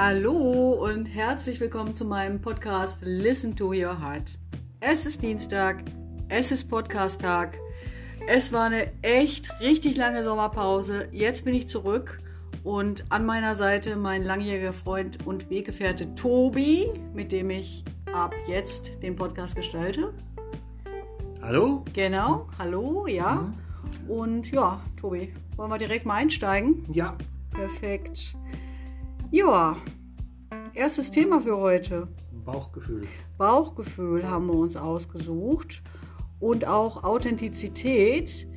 Hallo 0.00 0.74
und 0.74 1.12
herzlich 1.12 1.58
willkommen 1.58 1.92
zu 1.92 2.04
meinem 2.04 2.40
Podcast 2.40 3.00
Listen 3.04 3.56
to 3.56 3.70
Your 3.70 4.00
Heart. 4.00 4.38
Es 4.78 5.04
ist 5.06 5.24
Dienstag, 5.24 5.82
es 6.28 6.52
ist 6.52 6.68
Podcast-Tag. 6.70 7.58
Es 8.28 8.52
war 8.52 8.66
eine 8.66 8.92
echt 9.02 9.50
richtig 9.58 9.96
lange 9.96 10.22
Sommerpause. 10.22 11.08
Jetzt 11.10 11.44
bin 11.44 11.52
ich 11.52 11.66
zurück 11.66 12.20
und 12.62 13.06
an 13.10 13.26
meiner 13.26 13.56
Seite 13.56 13.96
mein 13.96 14.22
langjähriger 14.22 14.72
Freund 14.72 15.26
und 15.26 15.50
Weggefährte 15.50 16.14
Tobi, 16.14 16.86
mit 17.12 17.32
dem 17.32 17.50
ich 17.50 17.84
ab 18.12 18.32
jetzt 18.46 19.02
den 19.02 19.16
Podcast 19.16 19.56
gestalte. 19.56 20.14
Hallo? 21.42 21.84
Genau, 21.92 22.46
hallo, 22.56 23.08
ja. 23.08 23.52
Mhm. 24.06 24.10
Und 24.10 24.52
ja, 24.52 24.80
Tobi, 24.96 25.34
wollen 25.56 25.72
wir 25.72 25.78
direkt 25.78 26.06
mal 26.06 26.14
einsteigen? 26.14 26.86
Ja. 26.92 27.18
Perfekt. 27.50 28.36
Ja, 29.30 29.76
erstes 30.72 31.10
Thema 31.10 31.42
für 31.42 31.58
heute. 31.58 32.08
Bauchgefühl. 32.46 33.06
Bauchgefühl 33.36 34.26
haben 34.26 34.46
wir 34.46 34.54
uns 34.54 34.74
ausgesucht 34.74 35.82
und 36.40 36.66
auch 36.66 37.04
Authentizität. 37.04 38.48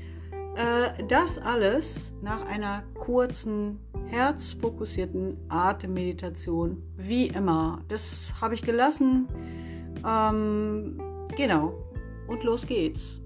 Äh, 0.55 1.03
das 1.09 1.37
alles 1.39 2.13
nach 2.21 2.45
einer 2.45 2.83
kurzen, 2.93 3.79
herzfokussierten 4.07 5.35
Atemmeditation, 5.49 6.81
wie 6.95 7.27
immer. 7.27 7.83
Das 7.89 8.33
habe 8.39 8.53
ich 8.53 8.61
gelassen. 8.61 9.27
Ähm, 10.07 10.97
genau. 11.35 11.73
Und 12.27 12.43
los 12.43 12.65
geht's. 12.65 13.20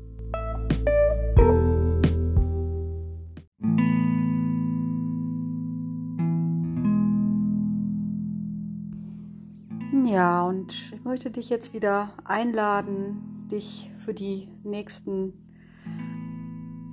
Und 10.47 10.93
ich 10.93 11.03
möchte 11.03 11.29
dich 11.31 11.49
jetzt 11.49 11.73
wieder 11.73 12.09
einladen, 12.23 13.47
dich 13.51 13.91
für 13.97 14.13
die 14.13 14.47
nächsten 14.63 15.33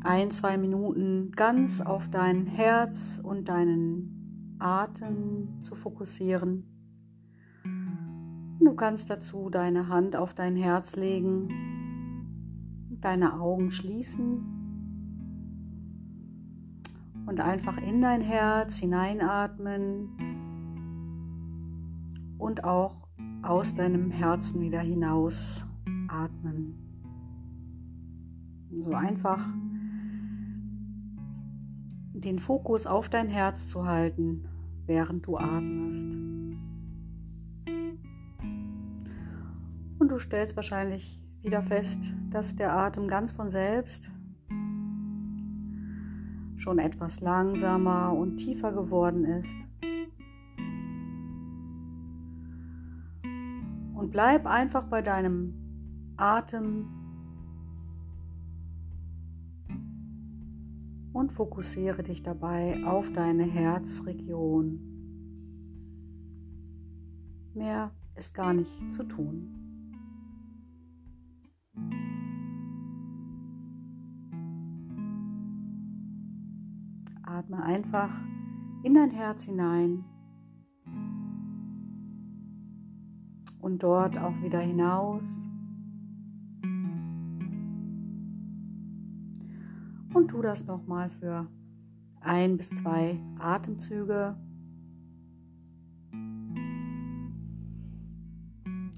ein, 0.05 0.31
zwei 0.31 0.59
Minuten 0.59 1.33
ganz 1.33 1.81
auf 1.81 2.11
dein 2.11 2.47
Herz 2.47 3.21
und 3.23 3.49
deinen 3.49 4.57
Atem 4.59 5.61
zu 5.61 5.75
fokussieren. 5.75 6.65
Du 8.61 8.75
kannst 8.75 9.11
dazu 9.11 9.51
deine 9.51 9.89
Hand 9.89 10.17
auf 10.17 10.35
dein 10.35 10.57
Herz 10.57 10.97
legen, 10.97 11.49
deine 13.01 13.41
Augen 13.41 13.71
schließen 13.71 14.45
und 17.27 17.41
einfach 17.41 17.77
in 17.79 18.01
dein 18.01 18.21
Herz 18.21 18.77
hineinatmen 18.77 20.11
und 22.39 22.65
auch 22.65 23.02
aus 23.43 23.75
deinem 23.75 24.11
Herzen 24.11 24.61
wieder 24.61 24.81
hinaus 24.81 25.67
atmen. 26.09 26.79
So 28.71 28.93
einfach 28.95 29.45
den 32.13 32.39
Fokus 32.39 32.87
auf 32.87 33.09
dein 33.09 33.29
Herz 33.29 33.69
zu 33.69 33.85
halten, 33.87 34.49
während 34.87 35.27
du 35.27 35.37
atmest. 35.37 36.15
Und 39.99 40.09
du 40.09 40.19
stellst 40.19 40.57
wahrscheinlich 40.57 41.21
wieder 41.43 41.63
fest, 41.63 42.15
dass 42.31 42.57
der 42.57 42.77
Atem 42.77 43.09
ganz 43.09 43.33
von 43.33 43.51
selbst 43.51 44.13
schon 46.57 46.79
etwas 46.79 47.21
langsamer 47.21 48.13
und 48.13 48.37
tiefer 48.37 48.73
geworden 48.73 49.25
ist. 49.25 49.57
Bleib 54.13 54.47
einfach 54.47 54.85
bei 54.85 55.01
deinem 55.01 55.55
Atem 56.19 56.87
und 61.15 61.33
fokussiere 61.33 62.03
dich 62.03 62.23
dabei 62.23 62.85
auf 62.85 63.11
deine 63.13 63.45
Herzregion. 63.45 64.81
Mehr 67.55 67.91
ist 68.15 68.35
gar 68.35 68.53
nicht 68.53 68.93
zu 68.93 69.05
tun. 69.05 69.59
Atme 77.23 77.63
einfach 77.63 78.15
in 78.83 78.93
dein 78.93 79.11
Herz 79.11 79.45
hinein 79.45 80.05
und 83.63 83.83
dort 83.83 84.19
auch 84.19 84.43
wieder 84.43 84.61
hinaus. 84.61 85.47
Und 90.13 90.29
tu 90.29 90.43
das 90.43 90.67
nochmal 90.67 91.09
für 91.09 91.47
ein 92.21 92.59
bis 92.59 92.69
zwei 92.71 93.19
Atemzüge. 93.39 94.37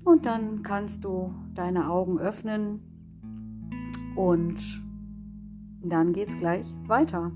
Und 0.05 0.27
dann 0.27 0.63
kannst 0.63 1.05
du 1.05 1.33
deine 1.55 1.89
Augen 1.89 2.19
öffnen 2.19 2.81
und 4.17 4.59
dann 5.83 6.13
geht's 6.13 6.37
gleich 6.37 6.67
weiter. 6.87 7.33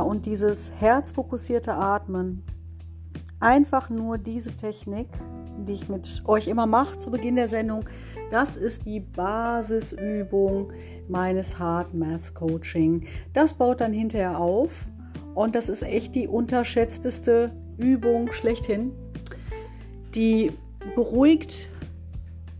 Und 0.00 0.26
dieses 0.26 0.72
herzfokussierte 0.78 1.74
Atmen, 1.74 2.42
einfach 3.40 3.90
nur 3.90 4.18
diese 4.18 4.52
Technik, 4.56 5.08
die 5.66 5.74
ich 5.74 5.88
mit 5.88 6.22
euch 6.26 6.48
immer 6.48 6.66
mache 6.66 6.98
zu 6.98 7.10
Beginn 7.10 7.36
der 7.36 7.48
Sendung, 7.48 7.84
das 8.30 8.56
ist 8.56 8.86
die 8.86 9.00
Basisübung 9.00 10.72
meines 11.08 11.58
Hard 11.58 11.94
Math 11.94 12.34
Coaching. 12.34 13.06
Das 13.32 13.54
baut 13.54 13.80
dann 13.80 13.92
hinterher 13.92 14.38
auf 14.38 14.86
und 15.34 15.54
das 15.54 15.68
ist 15.68 15.82
echt 15.82 16.14
die 16.14 16.26
unterschätzteste 16.26 17.52
Übung 17.76 18.32
schlechthin. 18.32 18.92
Die 20.14 20.52
beruhigt 20.94 21.68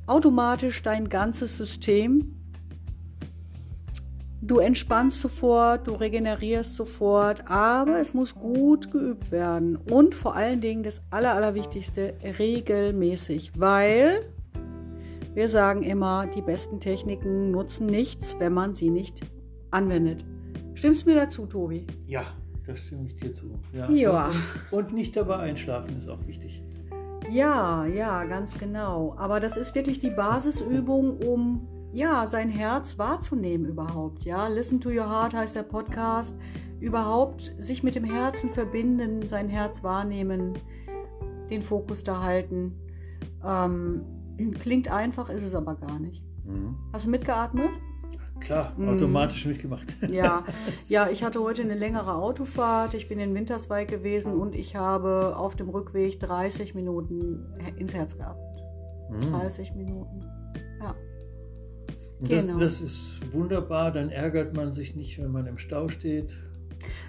automatisch 0.06 0.82
dein 0.82 1.08
ganzes 1.08 1.56
System 1.56 2.35
Du 4.46 4.60
entspannst 4.60 5.18
sofort, 5.18 5.88
du 5.88 5.94
regenerierst 5.94 6.76
sofort, 6.76 7.50
aber 7.50 7.98
es 7.98 8.14
muss 8.14 8.32
gut 8.32 8.92
geübt 8.92 9.32
werden 9.32 9.74
und 9.74 10.14
vor 10.14 10.36
allen 10.36 10.60
Dingen 10.60 10.84
das 10.84 11.02
Aller, 11.10 11.34
Allerwichtigste, 11.34 12.14
regelmäßig, 12.38 13.50
weil 13.56 14.20
wir 15.34 15.48
sagen 15.48 15.82
immer, 15.82 16.28
die 16.28 16.42
besten 16.42 16.78
Techniken 16.78 17.50
nutzen 17.50 17.86
nichts, 17.86 18.36
wenn 18.38 18.54
man 18.54 18.72
sie 18.72 18.88
nicht 18.90 19.22
anwendet. 19.72 20.24
Stimmst 20.74 21.04
du 21.04 21.10
mir 21.10 21.16
dazu, 21.16 21.46
Tobi? 21.46 21.84
Ja, 22.06 22.22
das 22.68 22.78
stimme 22.78 23.06
ich 23.06 23.16
dir 23.16 23.34
zu. 23.34 23.50
Ja. 23.72 23.90
ja. 23.90 24.32
Und, 24.70 24.90
und 24.90 24.94
nicht 24.94 25.16
dabei 25.16 25.38
einschlafen 25.38 25.96
ist 25.96 26.08
auch 26.08 26.24
wichtig. 26.24 26.62
Ja, 27.32 27.84
ja, 27.84 28.22
ganz 28.22 28.56
genau. 28.56 29.12
Aber 29.18 29.40
das 29.40 29.56
ist 29.56 29.74
wirklich 29.74 29.98
die 29.98 30.10
Basisübung, 30.10 31.16
um 31.18 31.66
ja, 31.92 32.26
sein 32.26 32.50
Herz 32.50 32.98
wahrzunehmen 32.98 33.66
überhaupt. 33.66 34.25
Ja, 34.25 34.49
Listen 34.49 34.81
to 34.81 34.90
Your 34.90 35.08
Heart 35.08 35.34
heißt 35.34 35.55
der 35.55 35.62
Podcast. 35.62 36.38
Überhaupt 36.81 37.55
sich 37.58 37.82
mit 37.82 37.94
dem 37.94 38.05
Herzen 38.05 38.50
verbinden, 38.50 39.26
sein 39.26 39.49
Herz 39.49 39.82
wahrnehmen, 39.82 40.58
den 41.50 41.62
Fokus 41.62 42.05
da 42.05 42.22
halten. 42.22 42.75
Ähm, 43.44 44.02
klingt 44.58 44.90
einfach, 44.90 45.31
ist 45.31 45.43
es 45.43 45.55
aber 45.55 45.76
gar 45.76 45.99
nicht. 45.99 46.22
Mhm. 46.44 46.76
Hast 46.93 47.06
du 47.06 47.11
mitgeatmet? 47.11 47.70
Klar, 48.40 48.75
mhm. 48.76 48.90
automatisch 48.90 49.46
mitgemacht. 49.46 49.94
Ja, 50.11 50.44
ja, 50.88 51.08
ich 51.08 51.25
hatte 51.25 51.40
heute 51.40 51.62
eine 51.62 51.75
längere 51.75 52.14
Autofahrt. 52.14 52.94
Ich 52.94 53.08
bin 53.08 53.19
in 53.19 53.34
Winterswijk 53.34 53.88
gewesen 53.88 54.34
und 54.34 54.55
ich 54.55 54.76
habe 54.76 55.34
auf 55.37 55.56
dem 55.56 55.70
Rückweg 55.70 56.20
30 56.20 56.75
Minuten 56.75 57.46
ins 57.76 57.94
Herz 57.94 58.16
gehabt. 58.16 58.40
Mhm. 59.11 59.32
30 59.32 59.75
Minuten. 59.75 60.25
Genau. 62.20 62.58
das, 62.58 62.80
das 62.80 62.80
ist 62.80 63.32
wunderbar, 63.32 63.92
dann 63.92 64.10
ärgert 64.10 64.56
man 64.56 64.72
sich 64.72 64.96
nicht, 64.96 65.18
wenn 65.18 65.30
man 65.30 65.46
im 65.46 65.58
Stau 65.58 65.88
steht. 65.88 66.36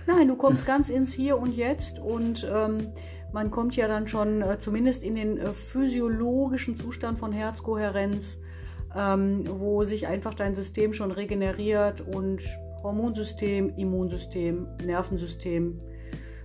Nein, 0.06 0.28
du 0.28 0.36
kommst 0.36 0.66
ganz 0.68 0.90
ins 0.90 1.14
Hier 1.14 1.38
und 1.38 1.56
Jetzt 1.56 2.00
und 2.00 2.48
ähm, 2.50 2.90
man 3.34 3.52
kommt 3.52 3.76
ja 3.76 3.88
dann 3.88 4.08
schon 4.08 4.42
äh, 4.42 4.58
zumindest 4.58 5.04
in 5.04 5.16
den 5.16 5.38
äh, 5.38 5.54
physiologischen 5.54 6.76
Zustand 6.76 7.20
von 7.20 7.32
Herzkohärenz, 7.32 8.40
ähm, 8.96 9.44
wo 9.48 9.84
sich 9.84 10.08
einfach 10.08 10.34
dein 10.34 10.56
System 10.56 10.94
schon 10.94 11.12
regeneriert 11.12 12.02
und 12.02 12.42
Hormonsystem, 12.84 13.76
Immunsystem, 13.76 14.68
Nervensystem 14.84 15.80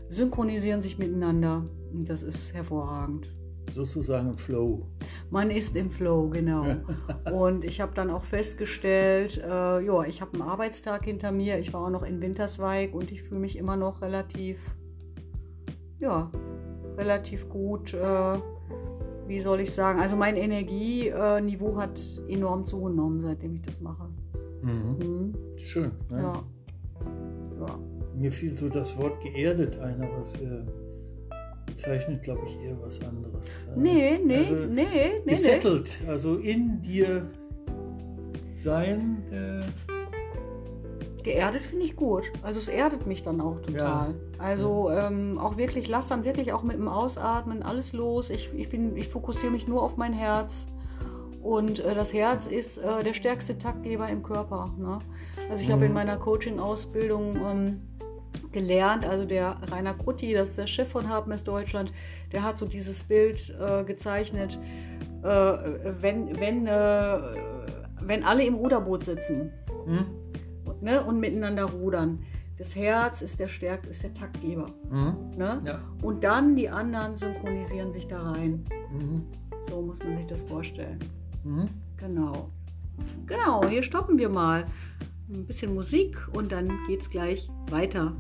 synchronisieren 0.09 0.83
sich 0.83 0.99
miteinander. 0.99 1.65
Und 1.93 2.09
das 2.09 2.23
ist 2.23 2.53
hervorragend. 2.55 3.35
Sozusagen 3.71 4.31
im 4.31 4.37
Flow. 4.37 4.87
Man 5.31 5.51
ist 5.51 5.77
im 5.77 5.89
Flow, 5.89 6.29
genau. 6.29 6.77
und 7.33 7.65
ich 7.65 7.81
habe 7.81 7.93
dann 7.95 8.11
auch 8.11 8.25
festgestellt, 8.25 9.43
äh, 9.43 9.81
ja, 9.81 10.03
ich 10.05 10.21
habe 10.21 10.35
einen 10.35 10.43
Arbeitstag 10.43 11.05
hinter 11.05 11.33
mir. 11.33 11.59
Ich 11.59 11.73
war 11.73 11.87
auch 11.87 11.91
noch 11.91 12.03
in 12.03 12.21
Winterswijk 12.21 12.95
und 12.95 13.11
ich 13.13 13.23
fühle 13.23 13.41
mich 13.41 13.57
immer 13.57 13.77
noch 13.77 14.03
relativ, 14.03 14.77
ja, 15.99 16.31
relativ 16.97 17.49
gut. 17.49 17.95
Äh, 17.95 18.39
wie 19.27 19.41
soll 19.41 19.61
ich 19.61 19.73
sagen? 19.73 20.01
Also 20.01 20.17
mein 20.17 20.37
Energieniveau 20.37 21.77
hat 21.77 22.01
enorm 22.29 22.65
zugenommen, 22.65 23.21
seitdem 23.21 23.55
ich 23.55 23.63
das 23.63 23.81
mache. 23.81 24.09
Mhm. 24.63 24.97
Mhm. 24.99 25.35
Schön. 25.57 25.93
Ne? 26.11 26.19
Ja. 26.19 26.45
ja. 27.61 27.79
Mir 28.15 28.33
fiel 28.33 28.57
so 28.57 28.69
das 28.69 28.97
Wort 28.99 29.23
geerdet 29.23 29.79
ein, 29.79 30.03
aber 30.03 30.23
es 30.23 30.37
äh, 30.37 30.65
bezeichnet, 31.67 32.23
glaube 32.23 32.43
ich, 32.47 32.61
eher 32.63 32.81
was 32.81 33.01
anderes. 33.01 33.45
Nee, 33.77 34.19
nee, 34.25 34.37
also 34.39 34.55
nee, 34.55 34.87
nee. 35.25 35.33
Gesettelt, 35.33 36.01
nee. 36.03 36.11
also 36.11 36.37
in 36.37 36.81
dir 36.83 37.27
sein. 38.55 39.23
Äh, 39.31 39.63
Geerdet 41.23 41.63
finde 41.63 41.85
ich 41.85 41.95
gut. 41.95 42.33
Also 42.43 42.59
es 42.59 42.69
erdet 42.69 43.07
mich 43.07 43.23
dann 43.23 43.41
auch 43.41 43.61
total. 43.61 44.11
Ja. 44.11 44.15
Also 44.39 44.91
ähm, 44.91 45.39
auch 45.39 45.57
wirklich, 45.57 45.89
lass 45.89 46.09
dann 46.09 46.25
wirklich 46.25 46.53
auch 46.53 46.65
mit 46.65 46.77
dem 46.77 46.89
Ausatmen 46.89 47.63
alles 47.63 47.93
los. 47.93 48.29
Ich, 48.29 48.51
ich, 48.55 48.69
bin, 48.69 48.97
ich 48.97 49.09
fokussiere 49.09 49.53
mich 49.53 49.69
nur 49.69 49.83
auf 49.83 49.97
mein 49.97 50.13
Herz. 50.13 50.67
Und 51.41 51.81
äh, 51.81 51.95
das 51.95 52.13
Herz 52.13 52.47
ist 52.47 52.79
äh, 52.79 53.05
der 53.05 53.15
stärkste 53.15 53.57
Taktgeber 53.57 54.09
im 54.09 54.23
Körper. 54.23 54.75
Ne? 54.79 54.99
Also 55.49 55.63
ich 55.63 55.69
mhm. 55.69 55.73
habe 55.73 55.85
in 55.87 55.93
meiner 55.93 56.17
Coaching-Ausbildung 56.17 57.37
ähm, 57.37 57.81
gelernt, 58.53 59.05
also 59.05 59.25
der 59.25 59.57
Rainer 59.71 59.95
Krutti, 59.95 60.33
das 60.33 60.51
ist 60.51 60.59
der 60.59 60.67
Chef 60.67 60.89
von 60.89 61.09
Hartmess 61.09 61.45
Deutschland, 61.45 61.93
der 62.33 62.43
hat 62.43 62.59
so 62.59 62.67
dieses 62.67 63.03
Bild 63.03 63.55
äh, 63.61 63.85
gezeichnet, 63.85 64.59
äh, 65.23 65.27
wenn, 65.27 66.39
wenn, 66.41 66.67
äh, 66.67 67.19
wenn 68.01 68.25
alle 68.25 68.45
im 68.45 68.55
Ruderboot 68.55 69.05
sitzen. 69.05 69.53
Mhm 69.87 70.23
ne, 70.83 71.03
und 71.03 71.21
miteinander 71.21 71.65
rudern. 71.65 72.19
Das 72.59 72.77
Herz 72.77 73.23
ist 73.23 73.41
der 73.41 73.49
Stärk 73.49 73.87
ist 73.87 74.03
der 74.03 74.13
Taktgeber. 74.13 74.67
Mhm. 74.91 75.17
Ne? 75.37 75.63
Ja. 75.65 75.81
Und 76.03 76.23
dann 76.23 76.55
die 76.55 76.69
anderen 76.69 77.17
synchronisieren 77.17 77.93
sich 77.93 78.07
da 78.07 78.21
rein. 78.33 78.65
Mhm. 78.93 79.23
So 79.61 79.81
muss 79.81 79.99
man 80.01 80.15
sich 80.15 80.27
das 80.27 80.43
vorstellen. 80.43 80.99
Mhm. 81.45 81.69
Genau. 81.97 82.51
Genau, 83.27 83.67
hier 83.67 83.83
stoppen 83.83 84.19
wir 84.19 84.29
mal. 84.29 84.67
Ein 85.29 85.47
bisschen 85.47 85.75
Musik 85.75 86.17
und 86.37 86.53
dann 86.53 86.71
geht's 86.87 87.09
gleich 87.09 87.49
weiter. 87.71 88.15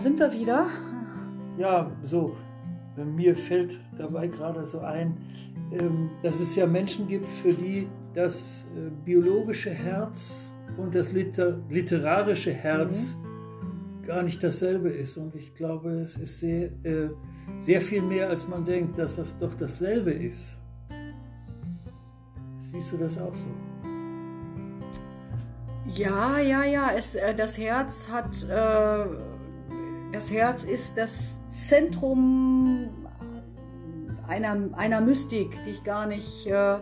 Sind 0.00 0.18
wir 0.18 0.32
wieder. 0.32 0.66
Ja, 1.58 1.90
so. 2.02 2.36
Mir 2.96 3.36
fällt 3.36 3.78
dabei 3.96 4.26
gerade 4.26 4.66
so 4.66 4.80
ein, 4.80 5.16
ähm, 5.72 6.10
dass 6.22 6.40
es 6.40 6.56
ja 6.56 6.66
Menschen 6.66 7.06
gibt, 7.06 7.26
für 7.26 7.52
die 7.52 7.86
das 8.12 8.66
äh, 8.76 8.90
biologische 9.04 9.70
Herz 9.70 10.52
und 10.76 10.94
das 10.94 11.12
literarische 11.12 12.52
Herz 12.52 13.14
mhm. 13.14 13.19
Gar 14.02 14.22
nicht 14.22 14.42
dasselbe 14.42 14.90
ist. 14.90 15.16
Und 15.16 15.34
ich 15.34 15.54
glaube, 15.54 15.90
es 16.00 16.16
ist 16.16 16.40
sehr, 16.40 16.66
äh, 16.84 17.10
sehr 17.58 17.80
viel 17.80 18.02
mehr, 18.02 18.28
als 18.28 18.46
man 18.48 18.64
denkt, 18.64 18.98
dass 18.98 19.16
das 19.16 19.36
doch 19.36 19.54
dasselbe 19.54 20.10
ist. 20.10 20.58
Siehst 22.72 22.92
du 22.92 22.96
das 22.96 23.18
auch 23.18 23.34
so? 23.34 23.48
Ja, 25.86 26.38
ja, 26.38 26.64
ja. 26.64 26.90
Es, 26.96 27.14
äh, 27.14 27.34
das 27.34 27.58
Herz 27.58 28.08
hat 28.08 28.48
äh, 28.48 29.06
das 30.12 30.30
Herz 30.30 30.64
ist 30.64 30.96
das 30.96 31.38
Zentrum 31.48 32.90
einer, 34.26 34.70
einer 34.72 35.00
Mystik, 35.00 35.62
die 35.64 35.70
ich 35.70 35.84
gar 35.84 36.06
nicht 36.06 36.46
äh, 36.46 36.78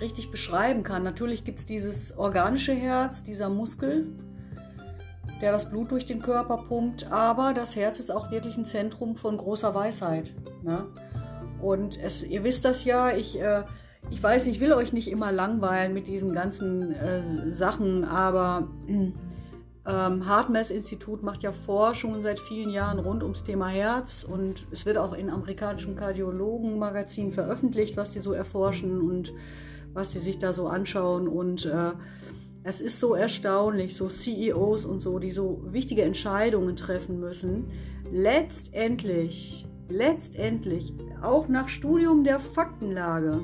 richtig 0.00 0.30
beschreiben 0.32 0.82
kann. 0.82 1.02
Natürlich 1.04 1.44
gibt 1.44 1.60
es 1.60 1.66
dieses 1.66 2.16
organische 2.16 2.72
Herz, 2.72 3.22
dieser 3.22 3.48
Muskel, 3.50 4.12
der 5.40 5.52
das 5.52 5.70
Blut 5.70 5.90
durch 5.90 6.04
den 6.04 6.20
Körper 6.20 6.58
pumpt, 6.58 7.10
aber 7.10 7.54
das 7.54 7.76
Herz 7.76 7.98
ist 7.98 8.10
auch 8.10 8.30
wirklich 8.30 8.56
ein 8.56 8.64
Zentrum 8.64 9.16
von 9.16 9.36
großer 9.36 9.74
Weisheit. 9.74 10.34
Ne? 10.62 10.86
Und 11.60 11.98
es, 12.02 12.22
ihr 12.22 12.44
wisst 12.44 12.64
das 12.64 12.84
ja, 12.84 13.10
ich, 13.10 13.40
äh, 13.40 13.64
ich 14.10 14.22
weiß, 14.22 14.46
ich 14.46 14.60
will 14.60 14.72
euch 14.72 14.92
nicht 14.92 15.10
immer 15.10 15.32
langweilen 15.32 15.94
mit 15.94 16.08
diesen 16.08 16.34
ganzen 16.34 16.92
äh, 16.92 17.22
Sachen, 17.50 18.04
aber 18.04 18.68
ähm, 19.86 20.26
Hartmess-Institut 20.26 21.22
macht 21.22 21.42
ja 21.42 21.52
Forschungen 21.52 22.22
seit 22.22 22.40
vielen 22.40 22.70
Jahren 22.70 22.98
rund 22.98 23.22
ums 23.22 23.44
Thema 23.44 23.68
Herz 23.68 24.24
und 24.24 24.66
es 24.70 24.84
wird 24.84 24.98
auch 24.98 25.12
in 25.12 25.30
amerikanischen 25.30 25.96
Kardiologen-Magazinen 25.96 27.32
veröffentlicht, 27.32 27.96
was 27.96 28.12
die 28.12 28.20
so 28.20 28.32
erforschen 28.32 29.00
und 29.00 29.32
was 29.92 30.12
sie 30.12 30.18
sich 30.18 30.38
da 30.38 30.52
so 30.52 30.66
anschauen. 30.68 31.28
Und 31.28 31.66
äh, 31.66 31.92
es 32.62 32.80
ist 32.80 33.00
so 33.00 33.14
erstaunlich, 33.14 33.96
so 33.96 34.08
CEOs 34.08 34.84
und 34.84 35.00
so, 35.00 35.18
die 35.18 35.30
so 35.30 35.62
wichtige 35.64 36.02
Entscheidungen 36.02 36.76
treffen 36.76 37.18
müssen. 37.18 37.70
Letztendlich, 38.12 39.66
letztendlich, 39.88 40.92
auch 41.22 41.48
nach 41.48 41.68
Studium 41.68 42.24
der 42.24 42.38
Faktenlage, 42.38 43.40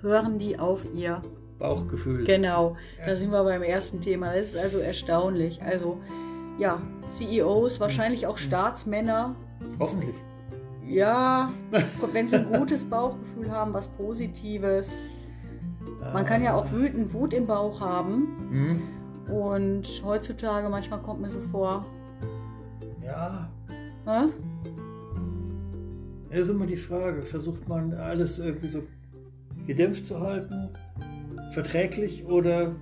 hören 0.00 0.38
die 0.38 0.58
auf 0.58 0.86
ihr 0.94 1.22
Bauchgefühl. 1.58 2.24
Genau, 2.24 2.76
da 3.04 3.16
sind 3.16 3.30
wir 3.30 3.42
beim 3.44 3.62
ersten 3.62 4.00
Thema. 4.00 4.32
Das 4.32 4.50
ist 4.50 4.56
also 4.56 4.78
erstaunlich. 4.78 5.60
Also 5.62 5.98
ja, 6.58 6.80
CEOs, 7.08 7.80
wahrscheinlich 7.80 8.26
auch 8.26 8.38
Staatsmänner. 8.38 9.34
Hoffentlich. 9.78 10.14
Ja, 10.86 11.52
wenn 12.12 12.28
sie 12.28 12.36
ein 12.36 12.50
gutes 12.50 12.84
Bauchgefühl 12.84 13.50
haben, 13.50 13.74
was 13.74 13.88
Positives. 13.88 14.92
Man 16.12 16.24
kann 16.24 16.42
ja 16.42 16.54
auch 16.54 16.70
wütend 16.72 17.12
Wut 17.12 17.34
im 17.34 17.46
Bauch 17.46 17.80
haben. 17.80 18.28
Mhm. 18.50 18.82
Und 19.32 20.02
heutzutage 20.04 20.68
manchmal 20.68 21.00
kommt 21.02 21.20
mir 21.20 21.30
so 21.30 21.40
vor. 21.50 21.84
Ja. 23.04 23.50
Hä? 24.06 24.28
Ja, 26.30 26.36
ist 26.36 26.48
immer 26.48 26.66
die 26.66 26.76
Frage, 26.76 27.22
versucht 27.22 27.68
man 27.68 27.92
alles 27.94 28.38
irgendwie 28.38 28.68
so 28.68 28.82
gedämpft 29.66 30.06
zu 30.06 30.20
halten 30.20 30.70
verträglich 31.50 32.26
oder, 32.26 32.74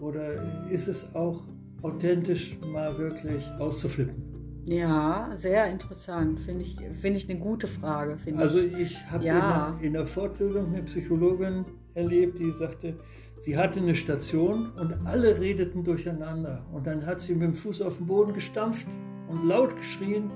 oder 0.00 0.34
ist 0.70 0.88
es 0.88 1.14
auch 1.14 1.42
authentisch 1.82 2.58
mal 2.72 2.96
wirklich 2.98 3.44
auszuflippen? 3.58 4.24
Ja, 4.66 5.30
sehr 5.34 5.66
interessant. 5.70 6.40
Finde 6.40 6.62
ich, 6.62 6.76
find 7.00 7.16
ich 7.16 7.28
eine 7.28 7.38
gute 7.40 7.66
Frage. 7.66 8.18
Also 8.36 8.58
ich 8.58 9.10
habe 9.10 9.24
ja. 9.24 9.76
in, 9.78 9.86
in 9.86 9.92
der 9.94 10.06
Fortbildung 10.06 10.66
eine 10.68 10.82
Psychologin 10.82 11.64
erlebt, 11.94 12.38
die 12.38 12.50
sagte, 12.50 12.94
sie 13.38 13.56
hatte 13.56 13.80
eine 13.80 13.94
Station 13.94 14.70
und 14.72 15.06
alle 15.06 15.38
redeten 15.40 15.84
durcheinander. 15.84 16.64
Und 16.72 16.86
dann 16.86 17.06
hat 17.06 17.20
sie 17.20 17.32
mit 17.34 17.42
dem 17.42 17.54
Fuß 17.54 17.82
auf 17.82 17.98
den 17.98 18.06
Boden 18.06 18.32
gestampft 18.32 18.86
und 19.28 19.46
laut 19.46 19.76
geschrien, 19.76 20.30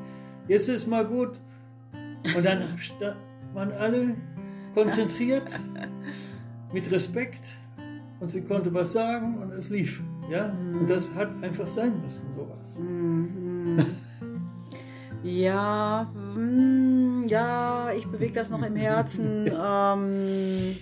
jetzt 0.49 0.69
ist 0.69 0.87
mal 0.87 1.05
gut. 1.05 1.41
Und 2.37 2.45
dann 2.45 2.63
waren 3.53 3.73
alle 3.73 4.15
konzentriert 4.75 5.45
mit 6.73 6.91
Respekt 6.91 7.59
und 8.21 8.31
sie 8.31 8.43
konnte 8.43 8.73
was 8.73 8.93
sagen 8.93 9.39
und 9.39 9.53
es 9.53 9.69
lief. 9.71 10.03
Ja? 10.31 10.53
Mhm. 10.53 10.81
Und 10.81 10.91
das 10.91 11.13
hat 11.15 11.29
einfach 11.43 11.69
sein 11.69 12.01
müssen, 12.03 12.31
sowas. 12.33 12.79
Mhm. 12.79 13.85
ja, 15.23 16.11
mh, 16.35 17.27
ja, 17.27 17.91
ich 17.97 18.07
bewege 18.07 18.33
das 18.33 18.51
noch 18.51 18.63
im 18.63 18.77
Herzen. 18.77 19.47
ähm, 19.65 20.77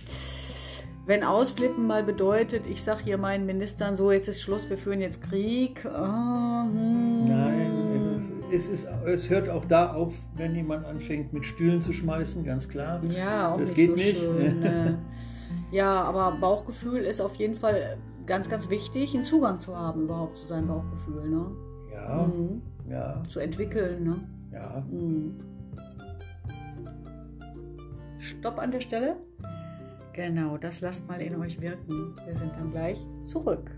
wenn 1.13 1.25
Ausflippen 1.25 1.87
mal 1.87 2.03
bedeutet, 2.03 2.67
ich 2.67 2.83
sage 2.83 3.05
hier 3.05 3.19
meinen 3.19 3.45
Ministern 3.45 3.97
so, 3.97 4.11
jetzt 4.11 4.29
ist 4.29 4.41
Schluss, 4.41 4.71
wir 4.71 4.79
führen 4.79 5.03
jetzt 5.03 5.21
Krieg. 5.21 5.85
Oh, 5.85 6.63
hm. 6.63 7.27
Nein, 7.27 8.43
es, 8.51 8.67
ist, 8.67 8.87
es 9.05 9.29
hört 9.29 9.51
auch 9.51 9.67
da 9.67 9.93
auf, 9.93 10.15
wenn 10.37 10.55
jemand 10.55 10.87
anfängt 10.87 11.35
mit 11.35 11.45
Stühlen 11.45 11.83
zu 11.83 11.93
schmeißen, 11.93 12.43
ganz 12.45 12.67
klar. 12.67 12.99
Ja, 13.15 13.53
auch 13.53 13.59
das 13.59 13.69
nicht 13.69 13.77
geht 13.77 13.91
so 13.91 13.95
nicht. 13.97 14.23
Schön, 14.23 14.61
ne? 14.61 14.99
Ja, 15.71 16.03
aber 16.03 16.35
Bauchgefühl 16.41 17.03
ist 17.03 17.21
auf 17.21 17.35
jeden 17.35 17.57
Fall 17.57 17.99
ganz, 18.25 18.49
ganz 18.49 18.71
wichtig, 18.71 19.15
einen 19.15 19.25
Zugang 19.25 19.61
zu 19.61 19.77
haben 19.77 20.05
überhaupt 20.05 20.39
zu 20.39 20.47
seinem 20.47 20.69
Bauchgefühl. 20.69 21.29
Ne? 21.29 21.51
Ja, 21.93 22.27
mhm. 22.27 22.63
ja. 22.89 23.23
Zu 23.29 23.41
entwickeln. 23.41 24.05
Ne? 24.05 24.17
Ja. 24.51 24.83
Mhm. 24.91 25.35
Stopp 28.19 28.59
an 28.59 28.71
der 28.71 28.81
Stelle. 28.81 29.17
Genau, 30.13 30.59
das 30.59 30.81
lasst 30.83 31.09
mal 31.09 31.21
in 31.23 31.37
euch 31.37 31.61
wirken. 31.61 32.15
Wir 32.27 32.37
sind 32.37 32.55
dann 32.55 32.71
gleich 32.71 32.99
zurück. 33.25 33.71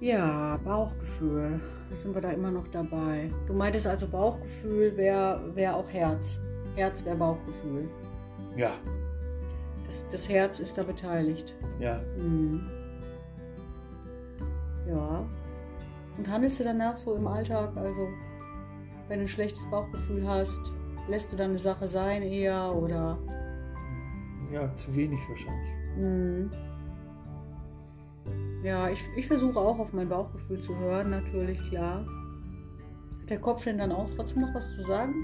Ja, 0.00 0.58
Bauchgefühl. 0.62 1.60
Da 1.88 1.96
sind 1.96 2.14
wir 2.14 2.20
da 2.20 2.30
immer 2.30 2.50
noch 2.50 2.68
dabei. 2.68 3.30
Du 3.46 3.54
meintest 3.54 3.86
also 3.86 4.06
Bauchgefühl 4.06 4.94
wäre 4.98 5.40
wär 5.54 5.74
auch 5.74 5.88
Herz. 5.88 6.38
Herz 6.76 7.02
wäre 7.06 7.16
Bauchgefühl. 7.16 7.88
Ja. 8.54 8.72
Das, 9.86 10.06
das, 10.10 10.28
Herz 10.28 10.60
ist 10.60 10.76
da 10.76 10.82
beteiligt. 10.82 11.54
Ja. 11.80 12.02
Mhm. 12.18 12.68
Ja. 14.86 15.24
Und 16.16 16.28
handelst 16.28 16.60
du 16.60 16.64
danach 16.64 16.96
so 16.96 17.14
im 17.14 17.26
Alltag? 17.26 17.76
Also, 17.76 18.08
wenn 19.08 19.18
du 19.18 19.24
ein 19.24 19.28
schlechtes 19.28 19.68
Bauchgefühl 19.70 20.26
hast, 20.26 20.72
lässt 21.08 21.32
du 21.32 21.36
dann 21.36 21.50
eine 21.50 21.58
Sache 21.58 21.88
sein 21.88 22.22
eher 22.22 22.74
oder? 22.74 23.18
Ja, 24.52 24.74
zu 24.76 24.94
wenig 24.94 25.20
wahrscheinlich. 25.28 25.72
Mhm. 25.96 26.50
Ja, 28.62 28.88
ich, 28.88 29.00
ich 29.16 29.26
versuche 29.26 29.58
auch 29.58 29.78
auf 29.78 29.92
mein 29.92 30.08
Bauchgefühl 30.08 30.60
zu 30.60 30.74
hören, 30.78 31.10
natürlich, 31.10 31.62
klar. 31.68 32.06
Hat 33.20 33.30
der 33.30 33.38
Kopf 33.38 33.64
denn 33.64 33.78
dann 33.78 33.92
auch 33.92 34.08
trotzdem 34.16 34.42
noch 34.42 34.54
was 34.54 34.72
zu 34.72 34.82
sagen? 34.82 35.14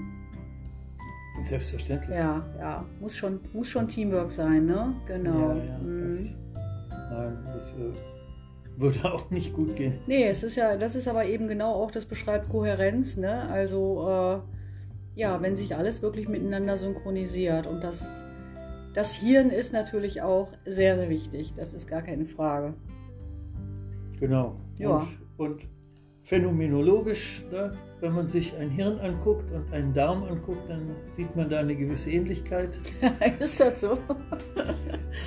Selbstverständlich. 1.43 2.15
Ja, 2.15 2.43
ja. 2.59 2.85
Muss 2.99 3.15
schon, 3.15 3.39
muss 3.53 3.67
schon 3.67 3.87
Teamwork 3.87 4.31
sein, 4.31 4.65
ne? 4.65 4.93
Genau. 5.07 5.53
Ja, 5.53 5.55
ja, 5.55 5.77
mhm. 5.79 6.03
das, 6.03 6.35
nein, 7.09 7.39
das 7.45 7.73
äh, 7.73 7.93
würde 8.77 9.13
auch 9.13 9.29
nicht 9.29 9.53
gut 9.53 9.75
gehen. 9.75 9.99
Nee, 10.07 10.25
es 10.25 10.43
ist 10.43 10.55
ja, 10.55 10.75
das 10.75 10.95
ist 10.95 11.07
aber 11.07 11.25
eben 11.25 11.47
genau 11.47 11.73
auch, 11.73 11.91
das 11.91 12.05
beschreibt 12.05 12.49
Kohärenz, 12.49 13.17
ne? 13.17 13.49
Also, 13.49 14.07
äh, 14.07 15.19
ja, 15.19 15.41
wenn 15.41 15.55
sich 15.55 15.75
alles 15.75 16.01
wirklich 16.01 16.27
miteinander 16.27 16.77
synchronisiert 16.77 17.67
und 17.67 17.83
das, 17.83 18.23
das 18.93 19.13
Hirn 19.13 19.49
ist 19.49 19.73
natürlich 19.73 20.21
auch 20.21 20.51
sehr, 20.65 20.95
sehr 20.97 21.09
wichtig. 21.09 21.53
Das 21.53 21.73
ist 21.73 21.87
gar 21.87 22.01
keine 22.01 22.25
Frage. 22.25 22.73
Genau. 24.19 24.55
Ja. 24.77 25.07
Und, 25.37 25.51
und 25.51 25.67
phänomenologisch, 26.23 27.43
ne, 27.51 27.73
wenn 27.99 28.13
man 28.13 28.27
sich 28.27 28.55
ein 28.55 28.69
Hirn 28.69 28.99
anguckt 28.99 29.51
und 29.51 29.71
einen 29.73 29.93
Darm 29.93 30.23
anguckt, 30.23 30.69
dann 30.69 30.95
sieht 31.05 31.35
man 31.35 31.49
da 31.49 31.59
eine 31.59 31.75
gewisse 31.75 32.09
Ähnlichkeit. 32.09 32.79
ist 33.39 33.59
das 33.59 33.81
so? 33.81 33.97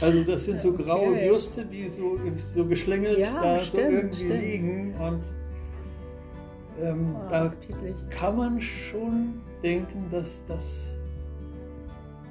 Also 0.00 0.22
das 0.24 0.44
sind 0.44 0.60
so 0.60 0.72
graue 0.72 1.10
okay. 1.10 1.28
Würste, 1.30 1.64
die 1.64 1.88
so, 1.88 2.18
so 2.38 2.64
geschlängelt 2.66 3.18
ja, 3.18 3.40
da 3.42 3.58
stimmt, 3.58 3.82
so 3.82 3.88
irgendwie 3.90 4.24
stimmt. 4.24 4.42
liegen. 4.42 4.94
Und 4.94 5.22
ähm, 6.82 7.16
Ah, 7.16 7.28
da 7.30 7.44
appetitlich. 7.46 7.94
kann 8.10 8.36
man 8.36 8.60
schon 8.60 9.40
denken, 9.62 10.04
dass 10.10 10.44
das 10.46 10.90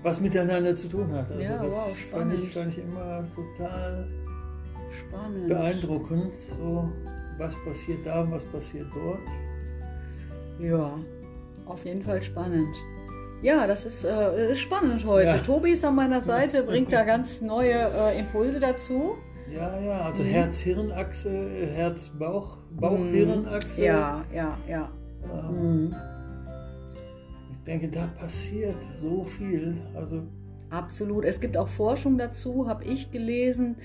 was 0.02 0.20
miteinander 0.20 0.76
zu 0.76 0.88
tun 0.90 1.10
hat. 1.14 1.32
Also 1.32 1.42
Ja, 1.42 1.64
das 1.64 1.74
wow, 1.74 1.96
fand, 2.12 2.34
ich, 2.34 2.50
fand 2.50 2.74
ich 2.74 2.80
immer 2.84 3.24
total 3.34 4.08
Spannend. 5.00 5.48
beeindruckend. 5.48 6.34
So, 6.60 6.90
was 7.38 7.56
passiert 7.64 8.00
da 8.06 8.22
und 8.22 8.32
was 8.32 8.44
passiert 8.46 8.88
dort. 8.94 9.20
Ja, 10.60 11.00
auf 11.66 11.86
jeden 11.86 12.02
Fall 12.04 12.22
spannend. 12.22 12.68
Ja, 13.44 13.68
das 13.68 13.86
ist, 13.86 14.06
äh, 14.06 14.52
ist 14.54 14.60
spannend 14.60 15.06
heute. 15.06 15.28
Ja. 15.28 15.38
Tobi 15.38 15.72
ist 15.72 15.84
an 15.84 15.96
meiner 15.96 16.22
Seite, 16.22 16.64
bringt 16.68 16.92
da 16.94 17.04
ganz 17.04 17.42
neue 17.42 17.74
äh, 17.74 18.18
Impulse 18.20 18.60
dazu. 18.60 19.16
Ja, 19.54 19.78
ja, 19.82 20.02
also 20.02 20.24
Mhm. 20.24 20.28
Herz-Hirn-Achse, 20.28 21.30
Herz-Bauch, 21.76 22.58
Bauch-Hirn-Achse. 22.72 23.84
Ja, 23.84 24.24
ja, 24.34 24.58
ja. 24.68 24.90
Ähm, 25.32 25.52
Mhm. 25.90 25.96
Ich 27.52 27.64
denke, 27.66 27.90
da 27.90 28.08
passiert 28.20 28.76
so 28.98 29.24
viel. 29.24 29.76
Also, 29.96 30.24
Absolut. 30.70 31.24
Es 31.26 31.40
gibt 31.40 31.56
auch 31.56 31.68
Forschung 31.68 32.18
dazu, 32.18 32.68
habe 32.68 32.84
ich 32.86 33.12
gelesen. 33.12 33.76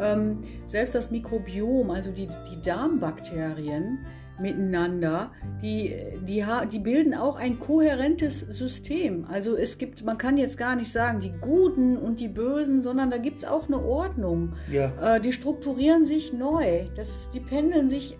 Ähm, 0.00 0.42
selbst 0.66 0.94
das 0.94 1.10
Mikrobiom, 1.10 1.90
also 1.90 2.10
die, 2.10 2.26
die 2.26 2.60
Darmbakterien 2.62 4.00
miteinander, 4.38 5.30
die, 5.62 5.94
die, 6.22 6.44
die 6.72 6.78
bilden 6.78 7.14
auch 7.14 7.36
ein 7.36 7.58
kohärentes 7.58 8.40
System. 8.40 9.24
Also 9.28 9.56
es 9.56 9.78
gibt, 9.78 10.04
man 10.04 10.18
kann 10.18 10.36
jetzt 10.36 10.58
gar 10.58 10.76
nicht 10.76 10.92
sagen, 10.92 11.20
die 11.20 11.32
Guten 11.32 11.96
und 11.96 12.20
die 12.20 12.28
Bösen, 12.28 12.80
sondern 12.80 13.10
da 13.10 13.18
gibt 13.18 13.38
es 13.38 13.44
auch 13.44 13.66
eine 13.68 13.82
Ordnung. 13.82 14.52
ja, 14.70 14.92
Äh, 15.16 15.20
die 15.20 15.32
strukturieren 15.32 16.04
sich 16.04 16.32
neu. 16.32 16.86
Das, 16.96 17.30
die 17.32 17.40
pendeln 17.40 17.90
sich 17.90 18.18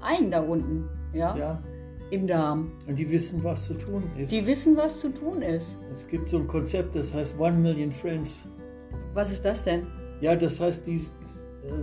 ein 0.00 0.30
da 0.30 0.40
unten, 0.40 0.88
ja, 1.12 1.36
ja. 1.36 1.62
im 2.10 2.26
Darm. 2.26 2.72
Und 2.86 2.98
die 2.98 3.10
wissen, 3.10 3.42
was 3.42 3.64
zu 3.66 3.74
tun 3.74 4.04
ist. 4.16 4.30
Die 4.30 4.46
wissen, 4.46 4.76
was 4.76 5.00
zu 5.00 5.08
tun 5.08 5.42
ist. 5.42 5.78
es 5.92 6.06
gibt 6.06 6.28
so 6.28 6.38
ein 6.38 6.46
Konzept, 6.46 6.94
das 6.94 7.12
heißt 7.12 7.38
One 7.38 7.56
Million 7.58 7.90
Friends. 7.90 8.44
Was 9.14 9.32
ist 9.32 9.44
das 9.44 9.64
denn? 9.64 9.86
Ja, 10.20 10.36
das 10.36 10.60
heißt, 10.60 10.86
die, 10.86 11.00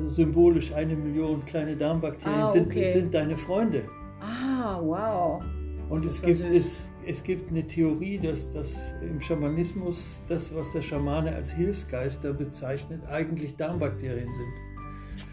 symbolisch 0.07 0.73
eine 0.73 0.95
Million 0.95 1.43
kleine 1.45 1.75
Darmbakterien 1.75 2.41
Ah, 2.41 2.49
sind, 2.49 2.67
okay. 2.67 2.91
sind 2.93 3.13
deine 3.13 3.37
Freunde. 3.37 3.83
Ah, 4.19 4.79
wow. 4.81 5.43
Und 5.89 6.05
es 6.05 6.21
gibt, 6.21 6.41
es, 6.41 6.91
es 7.05 7.23
gibt 7.23 7.49
eine 7.51 7.65
Theorie, 7.67 8.17
dass, 8.17 8.51
dass 8.51 8.93
im 9.01 9.19
Schamanismus 9.21 10.21
das, 10.27 10.55
was 10.55 10.71
der 10.71 10.81
Schamane 10.81 11.35
als 11.35 11.51
Hilfsgeister 11.51 12.33
bezeichnet, 12.33 13.01
eigentlich 13.09 13.55
Darmbakterien 13.55 14.31
sind. 14.31 15.27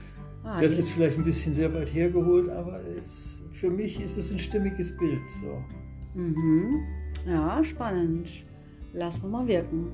Ah, 0.45 0.61
Das 0.61 0.77
ist 0.77 0.91
vielleicht 0.91 1.19
ein 1.19 1.25
bisschen 1.25 1.55
sehr 1.55 1.73
weit 1.75 1.93
hergeholt, 1.95 2.49
aber 2.49 2.81
es, 2.99 3.43
für 3.53 3.71
mich 3.71 4.03
ist 4.03 4.17
es 4.17 4.31
ein 4.33 4.39
stimmiges 4.39 4.97
Bild. 4.97 5.21
So. 5.41 6.19
Mhm. 6.21 6.81
Ja, 7.27 7.63
spannend. 7.63 8.29
Lass 8.93 9.23
wir 9.23 9.29
mal 9.29 9.47
wirken. 9.47 9.87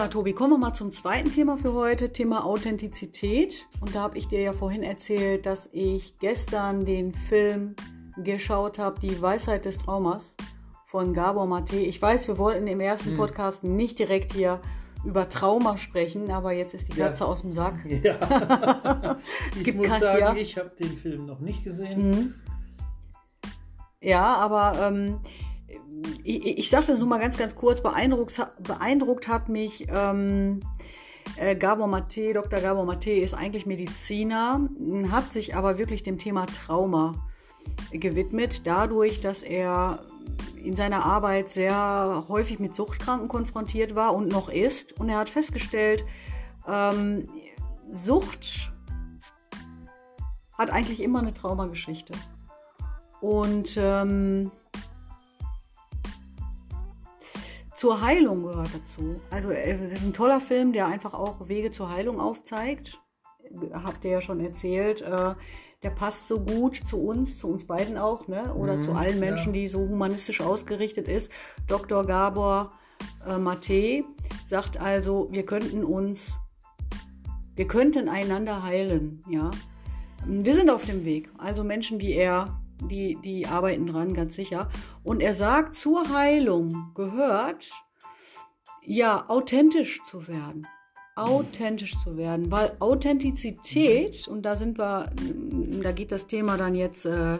Ja, 0.00 0.08
Tobi, 0.08 0.32
kommen 0.32 0.54
wir 0.54 0.58
mal 0.58 0.72
zum 0.72 0.92
zweiten 0.92 1.30
Thema 1.30 1.58
für 1.58 1.74
heute, 1.74 2.10
Thema 2.10 2.46
Authentizität. 2.46 3.68
Und 3.82 3.94
da 3.94 4.00
habe 4.00 4.16
ich 4.16 4.28
dir 4.28 4.40
ja 4.40 4.54
vorhin 4.54 4.82
erzählt, 4.82 5.44
dass 5.44 5.68
ich 5.74 6.18
gestern 6.18 6.86
den 6.86 7.12
Film 7.12 7.76
geschaut 8.16 8.78
habe, 8.78 8.98
Die 8.98 9.20
Weisheit 9.20 9.66
des 9.66 9.76
Traumas 9.76 10.36
von 10.86 11.12
Gabor 11.12 11.44
Mate. 11.44 11.76
Ich 11.76 12.00
weiß, 12.00 12.28
wir 12.28 12.38
wollten 12.38 12.66
im 12.66 12.80
ersten 12.80 13.14
Podcast 13.18 13.62
nicht 13.62 13.98
direkt 13.98 14.32
hier 14.32 14.62
über 15.04 15.28
Trauma 15.28 15.76
sprechen, 15.76 16.30
aber 16.30 16.52
jetzt 16.52 16.72
ist 16.72 16.90
die 16.90 16.96
Ja. 16.98 17.08
Katze 17.08 17.26
aus 17.26 17.42
dem 17.42 17.52
Sack. 17.52 17.74
Ja. 18.02 19.18
ich 19.54 19.64
gibt 19.64 19.76
muss 19.76 19.88
kein- 19.88 20.00
sagen, 20.00 20.18
ja. 20.18 20.34
ich 20.34 20.56
habe 20.56 20.70
den 20.80 20.96
Film 20.96 21.26
noch 21.26 21.40
nicht 21.40 21.62
gesehen. 21.62 22.40
Ja, 24.00 24.34
aber 24.36 24.78
ähm, 24.80 25.20
ich, 26.24 26.58
ich 26.58 26.70
sage 26.70 26.86
das 26.88 26.98
nur 26.98 27.08
mal 27.08 27.18
ganz, 27.18 27.36
ganz 27.36 27.54
kurz. 27.54 27.82
Beeindruckt, 27.82 28.40
beeindruckt 28.60 29.28
hat 29.28 29.48
mich 29.48 29.86
ähm, 29.90 30.60
äh, 31.36 31.56
Gabor 31.56 31.86
Mate. 31.86 32.32
Dr. 32.32 32.60
Gabor 32.60 32.84
Mate 32.84 33.10
ist 33.10 33.34
eigentlich 33.34 33.66
Mediziner, 33.66 34.68
hat 35.10 35.30
sich 35.30 35.54
aber 35.54 35.78
wirklich 35.78 36.02
dem 36.02 36.18
Thema 36.18 36.46
Trauma 36.46 37.14
gewidmet, 37.92 38.66
dadurch, 38.66 39.20
dass 39.20 39.42
er 39.42 40.00
in 40.62 40.76
seiner 40.76 41.04
Arbeit 41.04 41.48
sehr 41.48 42.24
häufig 42.28 42.58
mit 42.58 42.74
Suchtkranken 42.74 43.28
konfrontiert 43.28 43.94
war 43.94 44.14
und 44.14 44.28
noch 44.28 44.48
ist. 44.48 44.98
Und 45.00 45.08
er 45.08 45.18
hat 45.18 45.28
festgestellt, 45.28 46.04
ähm, 46.68 47.28
Sucht 47.90 48.70
hat 50.56 50.70
eigentlich 50.70 51.02
immer 51.02 51.20
eine 51.20 51.32
Traumageschichte. 51.32 52.12
Und 53.20 53.76
ähm, 53.80 54.50
zur 57.80 58.02
Heilung 58.02 58.42
gehört 58.42 58.68
dazu. 58.74 59.22
Also 59.30 59.50
äh, 59.50 59.72
es 59.72 59.92
ist 59.94 60.04
ein 60.04 60.12
toller 60.12 60.42
Film, 60.42 60.74
der 60.74 60.86
einfach 60.86 61.14
auch 61.14 61.48
Wege 61.48 61.70
zur 61.70 61.88
Heilung 61.88 62.20
aufzeigt. 62.20 63.00
Habt 63.72 64.04
ihr 64.04 64.10
ja 64.10 64.20
schon 64.20 64.38
erzählt. 64.40 65.00
Äh, 65.00 65.34
der 65.82 65.88
passt 65.88 66.28
so 66.28 66.40
gut 66.40 66.76
zu 66.76 67.00
uns, 67.02 67.38
zu 67.38 67.48
uns 67.48 67.66
beiden 67.66 67.96
auch, 67.96 68.28
ne? 68.28 68.52
oder 68.52 68.76
Mhm, 68.76 68.82
zu 68.82 68.92
allen 68.92 69.14
ja. 69.14 69.20
Menschen, 69.20 69.54
die 69.54 69.66
so 69.66 69.78
humanistisch 69.78 70.42
ausgerichtet 70.42 71.08
ist. 71.08 71.32
Dr. 71.68 72.04
Gabor 72.04 72.70
äh, 73.26 73.38
Mate 73.38 74.04
sagt 74.44 74.78
also, 74.78 75.28
wir 75.30 75.46
könnten 75.46 75.82
uns, 75.82 76.34
wir 77.56 77.66
könnten 77.66 78.10
einander 78.10 78.62
heilen, 78.62 79.24
ja. 79.26 79.50
Wir 80.26 80.54
sind 80.54 80.68
auf 80.68 80.84
dem 80.84 81.06
Weg. 81.06 81.30
Also 81.38 81.64
Menschen 81.64 81.98
wie 81.98 82.12
er, 82.12 82.60
die, 82.82 83.18
die 83.22 83.46
arbeiten 83.46 83.86
dran, 83.86 84.14
ganz 84.14 84.34
sicher. 84.34 84.68
Und 85.02 85.20
er 85.20 85.34
sagt, 85.34 85.74
zur 85.74 86.08
Heilung 86.12 86.92
gehört, 86.94 87.70
ja, 88.82 89.28
authentisch 89.28 90.02
zu 90.02 90.26
werden. 90.28 90.66
Authentisch 91.16 91.98
zu 91.98 92.16
werden. 92.16 92.50
Weil 92.50 92.76
Authentizität, 92.78 94.26
und 94.26 94.42
da 94.42 94.56
sind 94.56 94.78
wir, 94.78 95.12
da 95.82 95.92
geht 95.92 96.12
das 96.12 96.26
Thema 96.26 96.56
dann 96.56 96.74
jetzt 96.74 97.04
äh, 97.04 97.38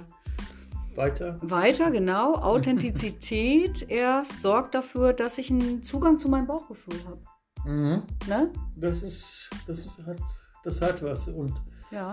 Weiter. 0.97 1.39
weiter, 1.43 1.91
genau. 1.91 2.35
Authentizität 2.35 3.83
erst 3.89 4.43
sorgt 4.43 4.75
dafür, 4.75 5.13
dass 5.13 5.39
ich 5.39 5.51
einen 5.51 5.83
Zugang 5.83 6.19
zu 6.19 6.29
meinem 6.29 6.47
Bauchgefühl 6.47 6.99
habe. 7.07 7.23
Mhm. 7.65 8.03
Ne? 8.29 8.53
Das 8.77 9.03
ist, 9.03 9.49
das 9.67 9.81
ist, 9.81 10.05
hat, 10.07 10.19
das 10.65 10.81
hat 10.81 11.03
was. 11.03 11.29
Und 11.29 11.55
ja. 11.91 12.11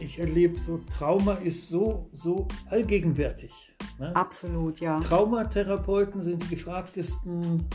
Ich 0.00 0.18
erlebe 0.18 0.58
so, 0.58 0.80
Trauma 0.90 1.34
ist 1.34 1.68
so, 1.68 2.08
so 2.12 2.48
allgegenwärtig. 2.70 3.52
Ne? 3.98 4.14
Absolut, 4.14 4.80
ja. 4.80 5.00
Traumatherapeuten 5.00 6.22
sind 6.22 6.42
die 6.42 6.48
gefragtesten 6.48 7.66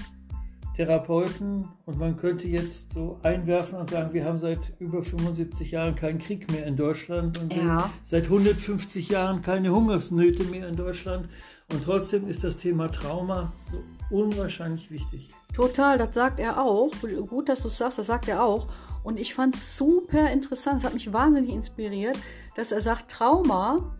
Therapeuten 0.75 1.67
und 1.85 1.99
man 1.99 2.15
könnte 2.15 2.47
jetzt 2.47 2.93
so 2.93 3.19
einwerfen 3.23 3.77
und 3.77 3.89
sagen, 3.89 4.13
wir 4.13 4.23
haben 4.23 4.37
seit 4.37 4.73
über 4.79 5.03
75 5.03 5.71
Jahren 5.71 5.95
keinen 5.95 6.17
Krieg 6.17 6.49
mehr 6.51 6.65
in 6.65 6.77
Deutschland 6.77 7.39
und 7.39 7.53
ja. 7.53 7.89
seit 8.03 8.25
150 8.25 9.09
Jahren 9.09 9.41
keine 9.41 9.71
Hungersnöte 9.71 10.43
mehr 10.45 10.69
in 10.69 10.77
Deutschland 10.77 11.27
und 11.71 11.83
trotzdem 11.83 12.27
ist 12.27 12.43
das 12.43 12.55
Thema 12.55 12.89
Trauma 12.89 13.51
so 13.69 13.83
unwahrscheinlich 14.09 14.89
wichtig. 14.91 15.29
Total, 15.53 15.97
das 15.97 16.15
sagt 16.15 16.39
er 16.39 16.61
auch. 16.61 16.91
Gut, 17.27 17.49
dass 17.49 17.61
du 17.61 17.67
es 17.67 17.77
sagst, 17.77 17.97
das 17.97 18.07
sagt 18.07 18.27
er 18.29 18.43
auch. 18.43 18.67
Und 19.03 19.19
ich 19.19 19.33
fand 19.33 19.55
es 19.55 19.77
super 19.77 20.31
interessant, 20.31 20.79
es 20.79 20.83
hat 20.83 20.93
mich 20.93 21.11
wahnsinnig 21.11 21.53
inspiriert, 21.53 22.17
dass 22.55 22.71
er 22.71 22.81
sagt, 22.81 23.09
Trauma 23.09 23.95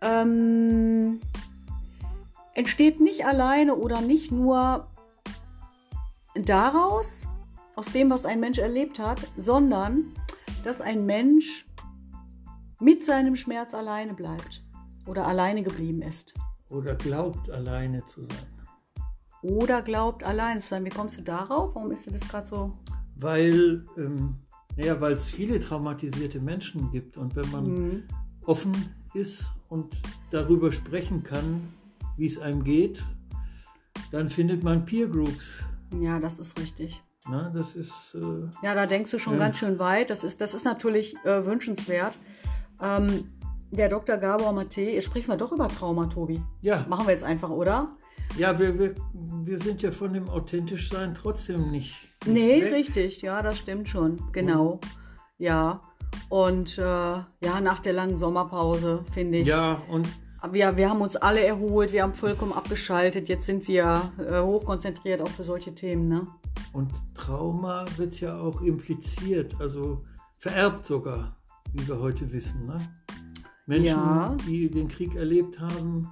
ähm, 0.00 1.20
entsteht 2.54 3.00
nicht 3.00 3.26
alleine 3.26 3.74
oder 3.74 4.00
nicht 4.00 4.30
nur 4.30 4.86
daraus, 6.34 7.26
aus 7.76 7.92
dem, 7.92 8.10
was 8.10 8.26
ein 8.26 8.40
Mensch 8.40 8.58
erlebt 8.58 8.98
hat, 8.98 9.20
sondern 9.36 10.14
dass 10.64 10.80
ein 10.80 11.06
Mensch 11.06 11.66
mit 12.78 13.04
seinem 13.04 13.36
Schmerz 13.36 13.74
alleine 13.74 14.14
bleibt 14.14 14.62
oder 15.06 15.26
alleine 15.26 15.62
geblieben 15.62 16.02
ist. 16.02 16.34
Oder 16.68 16.94
glaubt, 16.94 17.50
alleine 17.50 18.04
zu 18.04 18.22
sein. 18.22 18.46
Oder 19.42 19.82
glaubt, 19.82 20.22
alleine 20.22 20.60
zu 20.60 20.68
sein. 20.68 20.84
Wie 20.84 20.90
kommst 20.90 21.18
du 21.18 21.22
darauf? 21.22 21.74
Warum 21.74 21.90
ist 21.90 22.06
dir 22.06 22.12
das 22.12 22.28
gerade 22.28 22.46
so? 22.46 22.72
Weil 23.20 23.84
ähm, 23.96 24.36
naja, 24.76 24.94
es 25.08 25.28
viele 25.28 25.60
traumatisierte 25.60 26.40
Menschen 26.40 26.90
gibt 26.90 27.16
und 27.16 27.36
wenn 27.36 27.50
man 27.50 27.64
mhm. 27.64 28.02
offen 28.46 28.94
ist 29.14 29.52
und 29.68 29.94
darüber 30.30 30.72
sprechen 30.72 31.22
kann, 31.22 31.72
wie 32.16 32.26
es 32.26 32.38
einem 32.38 32.64
geht, 32.64 33.02
dann 34.10 34.28
findet 34.28 34.62
man 34.62 34.84
Peer 34.84 35.08
Groups. 35.08 35.62
Ja, 36.00 36.18
das 36.18 36.38
ist 36.38 36.58
richtig. 36.58 37.02
Na, 37.28 37.50
das 37.50 37.76
ist. 37.76 38.14
Äh, 38.14 38.66
ja, 38.66 38.74
da 38.74 38.86
denkst 38.86 39.10
du 39.10 39.18
schon 39.18 39.34
äh, 39.34 39.38
ganz 39.38 39.58
schön 39.58 39.78
weit. 39.78 40.10
Das 40.10 40.24
ist, 40.24 40.40
das 40.40 40.54
ist 40.54 40.64
natürlich 40.64 41.16
äh, 41.24 41.44
wünschenswert. 41.44 42.18
Ähm, 42.80 43.24
der 43.70 43.88
Dr. 43.88 44.16
Gabor 44.16 44.52
Mate, 44.52 44.80
jetzt 44.80 45.04
sprechen 45.04 45.28
wir 45.28 45.36
doch 45.36 45.52
über 45.52 45.68
Trauma, 45.68 46.06
Tobi. 46.06 46.42
Ja. 46.60 46.86
Machen 46.88 47.06
wir 47.06 47.12
jetzt 47.12 47.22
einfach, 47.22 47.50
oder? 47.50 47.96
Ja, 48.38 48.58
wir, 48.58 48.78
wir, 48.78 48.94
wir 49.12 49.58
sind 49.58 49.82
ja 49.82 49.90
von 49.90 50.12
dem 50.12 50.28
Authentischsein 50.28 51.14
trotzdem 51.14 51.70
nicht. 51.70 52.08
Nee, 52.26 52.62
weg. 52.62 52.72
richtig, 52.72 53.22
ja, 53.22 53.42
das 53.42 53.58
stimmt 53.58 53.88
schon. 53.88 54.18
Genau. 54.32 54.80
Ja. 55.38 55.80
Und 56.28 56.78
äh, 56.78 56.82
ja, 56.82 57.60
nach 57.62 57.78
der 57.78 57.92
langen 57.92 58.16
Sommerpause, 58.16 59.04
finde 59.12 59.38
ich. 59.38 59.48
Ja, 59.48 59.82
und 59.88 60.08
wir, 60.50 60.76
wir 60.76 60.88
haben 60.88 61.00
uns 61.00 61.16
alle 61.16 61.44
erholt, 61.44 61.92
wir 61.92 62.02
haben 62.02 62.14
vollkommen 62.14 62.52
abgeschaltet. 62.52 63.28
Jetzt 63.28 63.46
sind 63.46 63.68
wir 63.68 64.12
äh, 64.18 64.40
hochkonzentriert 64.40 65.20
auch 65.20 65.28
für 65.28 65.44
solche 65.44 65.74
Themen. 65.74 66.08
Ne? 66.08 66.26
Und 66.72 66.92
Trauma 67.14 67.84
wird 67.96 68.20
ja 68.20 68.38
auch 68.38 68.62
impliziert, 68.62 69.54
also 69.60 70.04
vererbt 70.38 70.86
sogar, 70.86 71.36
wie 71.74 71.86
wir 71.86 71.98
heute 71.98 72.32
wissen. 72.32 72.66
Ne? 72.66 72.80
Menschen, 73.66 73.86
ja. 73.86 74.36
die 74.46 74.70
den 74.70 74.88
Krieg 74.88 75.14
erlebt 75.14 75.60
haben, 75.60 76.08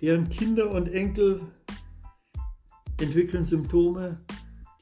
deren 0.00 0.28
Kinder 0.28 0.70
und 0.70 0.88
Enkel 0.88 1.40
entwickeln 3.00 3.44
Symptome, 3.44 4.16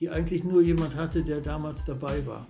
die 0.01 0.11
eigentlich 0.11 0.45
nur 0.45 0.63
jemand 0.63 0.95
hatte, 0.95 1.23
der 1.23 1.41
damals 1.41 1.85
dabei 1.85 2.27
war. 2.27 2.47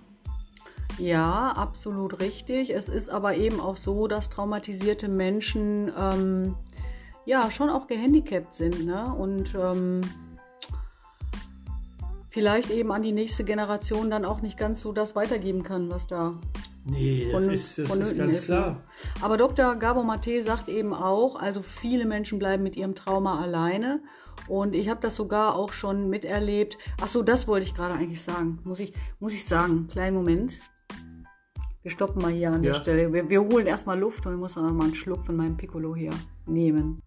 Ja, 0.97 1.51
absolut 1.51 2.19
richtig. 2.21 2.73
Es 2.73 2.89
ist 2.89 3.09
aber 3.09 3.35
eben 3.35 3.59
auch 3.59 3.77
so, 3.77 4.07
dass 4.07 4.29
traumatisierte 4.29 5.07
Menschen 5.07 5.91
ähm, 5.97 6.55
ja 7.25 7.51
schon 7.51 7.69
auch 7.69 7.87
gehandicapt 7.87 8.53
sind 8.53 8.85
ne? 8.85 9.13
und 9.13 9.53
ähm, 9.53 10.01
vielleicht 12.29 12.71
eben 12.71 12.91
an 12.91 13.03
die 13.03 13.11
nächste 13.11 13.43
Generation 13.43 14.09
dann 14.09 14.25
auch 14.25 14.41
nicht 14.41 14.57
ganz 14.57 14.81
so 14.81 14.91
das 14.91 15.15
weitergeben 15.15 15.61
kann, 15.61 15.89
was 15.89 16.07
da 16.07 16.33
Nee, 16.89 17.29
das, 17.31 17.43
von, 17.43 17.53
ist, 17.53 17.77
das 17.77 17.95
ist 17.97 18.17
ganz 18.17 18.37
ist, 18.37 18.45
klar. 18.45 18.81
Aber 19.21 19.35
Dr. 19.37 19.75
Gabor 19.75 20.05
Mate 20.05 20.41
sagt 20.41 20.69
eben 20.69 20.93
auch, 20.93 21.35
also 21.35 21.61
viele 21.61 22.05
Menschen 22.05 22.39
bleiben 22.39 22.63
mit 22.63 22.77
ihrem 22.77 22.95
Trauma 22.95 23.41
alleine. 23.41 24.01
Und 24.47 24.73
ich 24.73 24.87
habe 24.87 25.01
das 25.01 25.15
sogar 25.15 25.55
auch 25.55 25.73
schon 25.73 26.09
miterlebt. 26.09 26.77
Ach 27.01 27.07
so, 27.07 27.23
das 27.23 27.47
wollte 27.47 27.65
ich 27.65 27.75
gerade 27.75 27.95
eigentlich 27.95 28.21
sagen. 28.21 28.59
Muss 28.63 28.79
ich, 28.79 28.93
muss 29.19 29.33
ich 29.33 29.45
sagen. 29.45 29.87
Kleinen 29.87 30.15
Moment. 30.15 30.61
Wir 31.81 31.91
stoppen 31.91 32.21
mal 32.21 32.31
hier 32.31 32.51
an 32.51 32.63
ja. 32.63 32.71
der 32.71 32.79
Stelle. 32.79 33.11
Wir, 33.11 33.29
wir 33.29 33.41
holen 33.41 33.67
erstmal 33.67 33.99
Luft 33.99 34.25
und 34.25 34.33
ich 34.33 34.39
muss 34.39 34.55
noch 34.55 34.71
mal 34.71 34.85
einen 34.85 34.95
Schluck 34.95 35.25
von 35.25 35.35
meinem 35.35 35.57
Piccolo 35.57 35.95
hier 35.95 36.11
nehmen. 36.45 37.01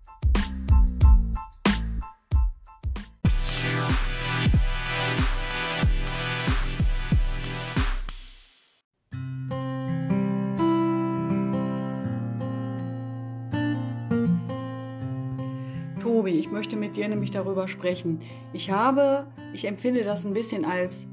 Tobi, 16.10 16.40
ich 16.40 16.50
möchte 16.50 16.74
mit 16.74 16.96
dir 16.96 17.08
nämlich 17.08 17.30
darüber 17.30 17.68
sprechen. 17.68 18.18
Ich 18.52 18.72
habe, 18.72 19.28
ich 19.54 19.64
empfinde 19.64 20.02
das 20.02 20.26
ein 20.26 20.34
bisschen 20.34 20.64
als 20.64 21.06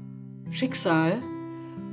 Schicksal, 0.50 1.22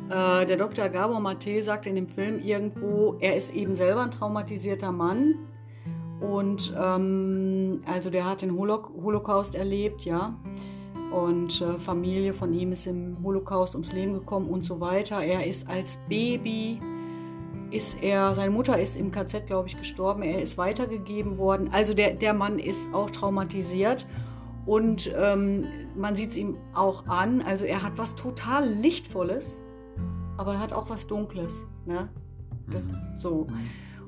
äh, 0.09 0.43
der 0.47 0.57
Dr. 0.57 0.89
Gabor 0.89 1.19
Mate 1.19 1.61
sagt 1.61 1.85
in 1.85 1.93
dem 1.93 2.07
Film 2.07 2.39
irgendwo, 2.39 3.15
er 3.19 3.35
ist 3.35 3.53
eben 3.53 3.75
selber 3.75 4.01
ein 4.01 4.09
traumatisierter 4.09 4.91
Mann. 4.91 5.35
Und 6.19 6.75
ähm, 6.81 7.83
also 7.85 8.09
der 8.09 8.25
hat 8.27 8.41
den 8.41 8.57
Holo 8.57 8.81
Holocaust 8.99 9.53
erlebt, 9.53 10.03
ja. 10.03 10.35
Und 11.11 11.61
äh, 11.61 11.77
Familie 11.77 12.33
von 12.33 12.55
ihm 12.55 12.71
ist 12.71 12.87
im 12.87 13.17
Holocaust 13.23 13.75
ums 13.75 13.93
Leben 13.93 14.13
gekommen 14.13 14.49
und 14.49 14.65
so 14.65 14.79
weiter. 14.79 15.23
Er 15.23 15.45
ist 15.45 15.69
als 15.69 15.99
Baby, 16.09 16.79
ist 17.75 17.97
er, 18.01 18.35
seine 18.35 18.51
Mutter 18.51 18.79
ist 18.79 18.95
im 18.95 19.11
KZ, 19.11 19.45
glaube 19.45 19.67
ich, 19.67 19.77
gestorben. 19.77 20.23
Er 20.23 20.41
ist 20.41 20.57
weitergegeben 20.57 21.37
worden. 21.37 21.69
Also 21.71 21.93
der, 21.93 22.13
der 22.13 22.33
Mann 22.33 22.59
ist 22.59 22.87
auch 22.93 23.09
traumatisiert. 23.09 24.05
Und 24.65 25.13
ähm, 25.15 25.65
man 25.95 26.15
sieht 26.15 26.31
es 26.31 26.37
ihm 26.37 26.57
auch 26.73 27.07
an. 27.07 27.41
Also 27.41 27.65
er 27.65 27.83
hat 27.83 27.97
was 27.97 28.15
total 28.15 28.67
Lichtvolles 28.67 29.57
aber 30.37 30.53
er 30.53 30.59
hat 30.59 30.73
auch 30.73 30.89
was 30.89 31.07
Dunkles. 31.07 31.65
Ne? 31.85 32.09
Das, 32.67 32.83
mhm. 32.83 33.17
so. 33.17 33.47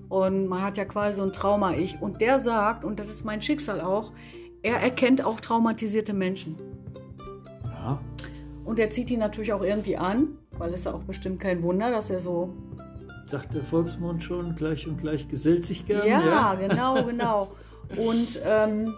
Und 0.10 0.48
man 0.48 0.62
hat 0.62 0.78
ja 0.78 0.86
quasi 0.86 1.18
so 1.18 1.24
ein 1.24 1.34
Trauma-Ich. 1.34 2.02
Und 2.02 2.22
der 2.22 2.40
sagt, 2.40 2.84
und 2.84 3.00
das 3.00 3.10
ist 3.10 3.26
mein 3.26 3.42
Schicksal 3.42 3.82
auch, 3.82 4.12
er 4.62 4.78
erkennt 4.78 5.24
auch 5.24 5.40
traumatisierte 5.40 6.14
Menschen. 6.14 6.58
Ja. 7.64 8.00
Und 8.66 8.80
er 8.80 8.90
zieht 8.90 9.12
ihn 9.12 9.20
natürlich 9.20 9.54
auch 9.54 9.64
irgendwie 9.64 9.98
an, 9.98 10.38
weil 10.58 10.74
es 10.74 10.86
ja 10.86 10.94
auch 10.94 11.04
bestimmt 11.04 11.40
kein 11.40 11.64
Wunder, 11.64 11.92
dass 11.92 12.10
er 12.10 12.20
so. 12.20 12.54
Sagt 13.28 13.54
der 13.54 13.66
Volksmund 13.66 14.24
schon, 14.24 14.56
gleich 14.56 14.88
und 14.88 14.98
gleich 14.98 15.28
gesellt 15.28 15.66
sich 15.66 15.86
gerne. 15.86 16.10
Ja, 16.10 16.26
ja. 16.26 16.56
genau, 16.56 17.04
genau. 17.06 17.52
Und, 17.98 18.40
ähm, 18.46 18.94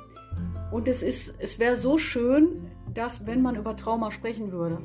und 0.71 0.87
es, 0.87 1.01
ist, 1.01 1.33
es 1.39 1.57
wäre 1.57 1.75
so 1.75 1.97
schön, 1.97 2.67
dass, 2.93 3.25
wenn 3.25 3.41
man 3.41 3.55
über 3.55 3.75
Trauma 3.75 4.11
sprechen 4.11 4.51
würde. 4.51 4.77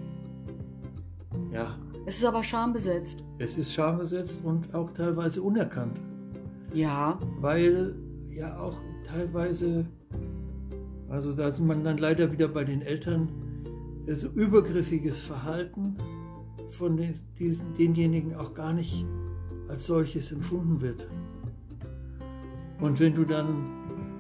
Ja. 1.53 1.79
Es 2.07 2.17
ist 2.17 2.25
aber 2.25 2.43
schambesetzt. 2.43 3.23
Es 3.39 3.59
ist 3.59 3.75
schambesetzt 3.75 4.43
und 4.45 4.75
auch 4.75 4.91
teilweise 4.93 5.43
unerkannt. 5.43 6.01
Ja. 6.73 7.19
Weil 7.41 7.97
ja 8.29 8.59
auch 8.59 8.81
teilweise, 9.05 9.85
also 11.11 11.35
da 11.35 11.49
ist 11.49 11.61
man 11.61 11.85
dann 11.85 11.99
leider 11.99 12.33
wieder 12.33 12.49
bei 12.49 12.65
den 12.65 12.81
Eltern, 12.81 13.29
so 14.07 14.29
übergriffiges 14.29 15.19
Verhalten 15.21 15.97
von 16.71 16.97
den, 16.97 17.15
diesen, 17.39 17.75
denjenigen 17.75 18.35
auch 18.35 18.55
gar 18.55 18.73
nicht 18.73 19.07
als 19.69 19.87
solches 19.87 20.33
empfunden 20.33 20.81
wird. 20.81 21.07
Und 22.81 22.99
wenn 23.01 23.15
du 23.15 23.25
dann 23.25 23.47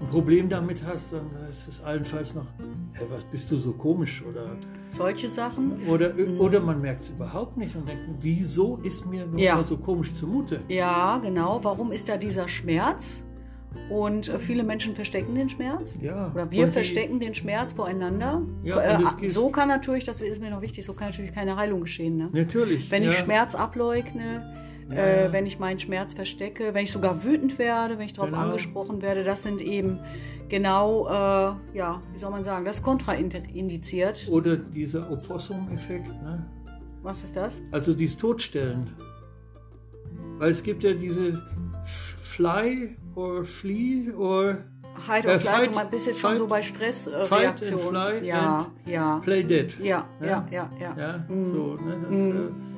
ein 0.00 0.06
Problem 0.10 0.48
damit 0.48 0.82
hast, 0.84 1.12
dann 1.12 1.30
ist 1.48 1.68
es 1.68 1.82
allenfalls 1.82 2.34
noch, 2.34 2.46
hey, 2.92 3.06
was 3.10 3.24
bist 3.24 3.50
du 3.50 3.56
so 3.56 3.72
komisch 3.72 4.22
oder 4.28 4.56
solche 4.88 5.28
Sachen. 5.28 5.86
Oder, 5.88 6.14
mhm. 6.14 6.40
oder 6.40 6.60
man 6.60 6.80
merkt 6.80 7.02
es 7.02 7.08
überhaupt 7.10 7.56
nicht 7.56 7.74
und 7.74 7.88
denkt, 7.88 8.04
wieso 8.20 8.76
ist 8.78 9.06
mir 9.06 9.26
nur 9.26 9.38
ja. 9.38 9.62
so 9.62 9.76
komisch 9.76 10.12
zumute? 10.12 10.60
Ja, 10.68 11.18
genau. 11.18 11.60
Warum 11.62 11.92
ist 11.92 12.08
da 12.08 12.16
dieser 12.16 12.48
Schmerz? 12.48 13.24
Und 13.90 14.28
äh, 14.28 14.38
viele 14.38 14.62
Menschen 14.62 14.94
verstecken 14.94 15.34
den 15.34 15.48
Schmerz. 15.48 15.98
Ja. 16.00 16.30
Oder 16.32 16.50
wir 16.50 16.68
verstecken 16.68 17.18
den 17.18 17.34
Schmerz 17.34 17.72
voreinander. 17.72 18.42
Ja, 18.62 18.80
äh, 18.80 19.28
so 19.28 19.50
kann 19.50 19.68
natürlich, 19.68 20.04
das 20.04 20.20
ist 20.20 20.40
mir 20.40 20.50
noch 20.50 20.62
wichtig, 20.62 20.84
so 20.84 20.94
kann 20.94 21.08
natürlich 21.08 21.32
keine 21.32 21.56
Heilung 21.56 21.80
geschehen. 21.80 22.16
Ne? 22.16 22.30
Natürlich. 22.32 22.90
Wenn 22.90 23.02
ich 23.02 23.16
Schmerz 23.16 23.54
ableugne. 23.54 24.63
Äh, 24.90 25.32
wenn 25.32 25.46
ich 25.46 25.58
meinen 25.58 25.78
Schmerz 25.78 26.14
verstecke, 26.14 26.74
wenn 26.74 26.84
ich 26.84 26.92
sogar 26.92 27.24
wütend 27.24 27.58
werde, 27.58 27.98
wenn 27.98 28.06
ich 28.06 28.12
darauf 28.12 28.30
genau. 28.30 28.42
angesprochen 28.42 29.02
werde. 29.02 29.24
Das 29.24 29.42
sind 29.42 29.60
eben 29.60 29.98
genau, 30.48 31.06
äh, 31.06 31.76
ja, 31.76 32.02
wie 32.12 32.18
soll 32.18 32.30
man 32.30 32.44
sagen, 32.44 32.64
das 32.64 32.76
ist 32.76 32.82
kontraindiziert. 32.82 34.28
Oder 34.30 34.56
dieser 34.56 35.10
Opossum-Effekt. 35.10 36.08
Ne? 36.22 36.44
Was 37.02 37.24
ist 37.24 37.36
das? 37.36 37.62
Also 37.72 37.94
dieses 37.94 38.16
Todstellen. 38.16 38.90
Weil 40.38 40.50
es 40.50 40.62
gibt 40.62 40.82
ja 40.82 40.92
diese 40.92 41.40
Fly 42.18 42.96
or 43.14 43.44
Flee 43.44 44.10
or 44.12 44.58
Hide 45.06 45.28
or 45.28 45.34
äh, 45.34 45.40
Flight, 45.40 45.74
man 45.74 45.90
bist 45.90 46.06
jetzt 46.06 46.20
fight, 46.20 46.30
schon 46.32 46.38
so 46.38 46.46
bei 46.46 46.62
Stressreaktionen. 46.62 48.22
Äh, 48.22 48.26
ja, 48.26 48.66
ja. 48.86 49.20
Play 49.24 49.42
dead. 49.42 49.76
Ja, 49.80 50.08
ja, 50.20 50.46
ja, 50.50 50.70
ja. 50.80 50.96
ja, 50.96 51.24
mm. 51.28 51.52
so, 51.52 51.76
ne, 51.76 51.98
das 52.00 52.10
mm. 52.10 52.73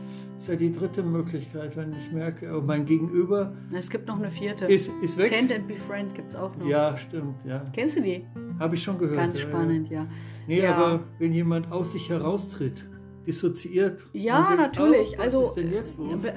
Ist 0.46 0.50
ja 0.52 0.56
die 0.56 0.70
dritte 0.70 1.02
Möglichkeit, 1.02 1.76
wenn 1.76 1.92
ich 1.92 2.12
merke, 2.12 2.56
oh, 2.56 2.62
mein 2.64 2.86
Gegenüber. 2.86 3.52
Es 3.72 3.90
gibt 3.90 4.06
noch 4.06 4.16
eine 4.16 4.30
vierte. 4.30 4.66
Ist, 4.66 4.92
ist 5.02 5.18
weg. 5.18 5.28
Tend 5.28 5.52
and 5.52 5.66
Befriend 5.66 6.14
gibt 6.14 6.28
es 6.28 6.36
auch 6.36 6.54
noch. 6.56 6.64
Ja, 6.64 6.96
stimmt, 6.96 7.34
ja. 7.44 7.64
Kennst 7.72 7.96
du 7.96 8.02
die? 8.02 8.24
Habe 8.60 8.76
ich 8.76 8.82
schon 8.84 8.96
gehört. 8.96 9.16
Ganz 9.16 9.40
spannend, 9.40 9.90
ja. 9.90 10.02
ja. 10.02 10.08
Nee, 10.46 10.62
ja. 10.62 10.76
aber 10.76 11.00
wenn 11.18 11.32
jemand 11.32 11.72
aus 11.72 11.92
sich 11.92 12.08
heraustritt, 12.10 12.88
dissoziiert. 13.26 14.06
Ja, 14.12 14.54
natürlich. 14.56 15.16
Oh, 15.18 15.22
also 15.22 15.56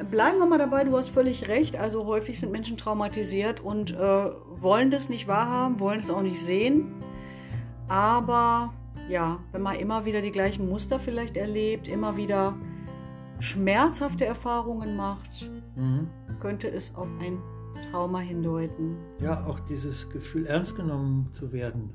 bleiben 0.09 0.39
wir 0.39 0.47
mal 0.47 0.57
dabei, 0.57 0.85
du 0.85 0.97
hast 0.97 1.09
völlig 1.09 1.47
recht. 1.47 1.75
Also 1.75 2.07
häufig 2.07 2.39
sind 2.39 2.51
Menschen 2.51 2.77
traumatisiert 2.77 3.61
und 3.61 3.91
äh, 3.91 3.95
wollen 3.95 4.89
das 4.89 5.09
nicht 5.09 5.27
wahrhaben, 5.27 5.79
wollen 5.79 5.99
es 5.99 6.09
auch 6.09 6.23
nicht 6.23 6.39
sehen. 6.39 6.95
Aber 7.87 8.73
ja, 9.07 9.37
wenn 9.51 9.61
man 9.61 9.75
immer 9.75 10.05
wieder 10.05 10.23
die 10.23 10.31
gleichen 10.31 10.67
Muster 10.67 10.99
vielleicht 10.99 11.37
erlebt, 11.37 11.87
immer 11.87 12.17
wieder 12.17 12.55
schmerzhafte 13.39 14.25
Erfahrungen 14.25 14.95
macht, 14.95 15.49
mhm. 15.75 16.07
könnte 16.39 16.69
es 16.69 16.93
auf 16.95 17.07
ein 17.19 17.37
Trauma 17.91 18.19
hindeuten. 18.19 18.97
Ja, 19.21 19.45
auch 19.45 19.59
dieses 19.59 20.09
Gefühl, 20.09 20.45
ernst 20.45 20.75
genommen 20.75 21.29
zu 21.31 21.51
werden. 21.51 21.91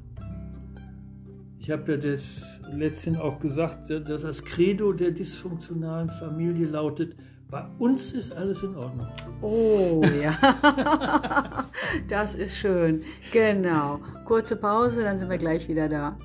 Ich 1.58 1.70
habe 1.70 1.92
ja 1.92 1.98
das 1.98 2.60
letztens 2.72 3.18
auch 3.18 3.38
gesagt, 3.38 3.88
dass 3.88 4.22
das 4.22 4.44
Credo 4.44 4.92
der 4.92 5.12
dysfunktionalen 5.12 6.10
Familie 6.10 6.66
lautet, 6.66 7.16
bei 7.50 7.64
uns 7.78 8.12
ist 8.12 8.36
alles 8.36 8.62
in 8.62 8.74
Ordnung. 8.74 9.06
Oh 9.40 10.02
ja, 10.20 10.36
das 12.08 12.34
ist 12.34 12.56
schön. 12.56 13.02
Genau. 13.32 14.00
Kurze 14.24 14.56
Pause, 14.56 15.02
dann 15.04 15.18
sind 15.18 15.30
wir 15.30 15.38
gleich 15.38 15.68
wieder 15.68 15.88
da. 15.88 16.18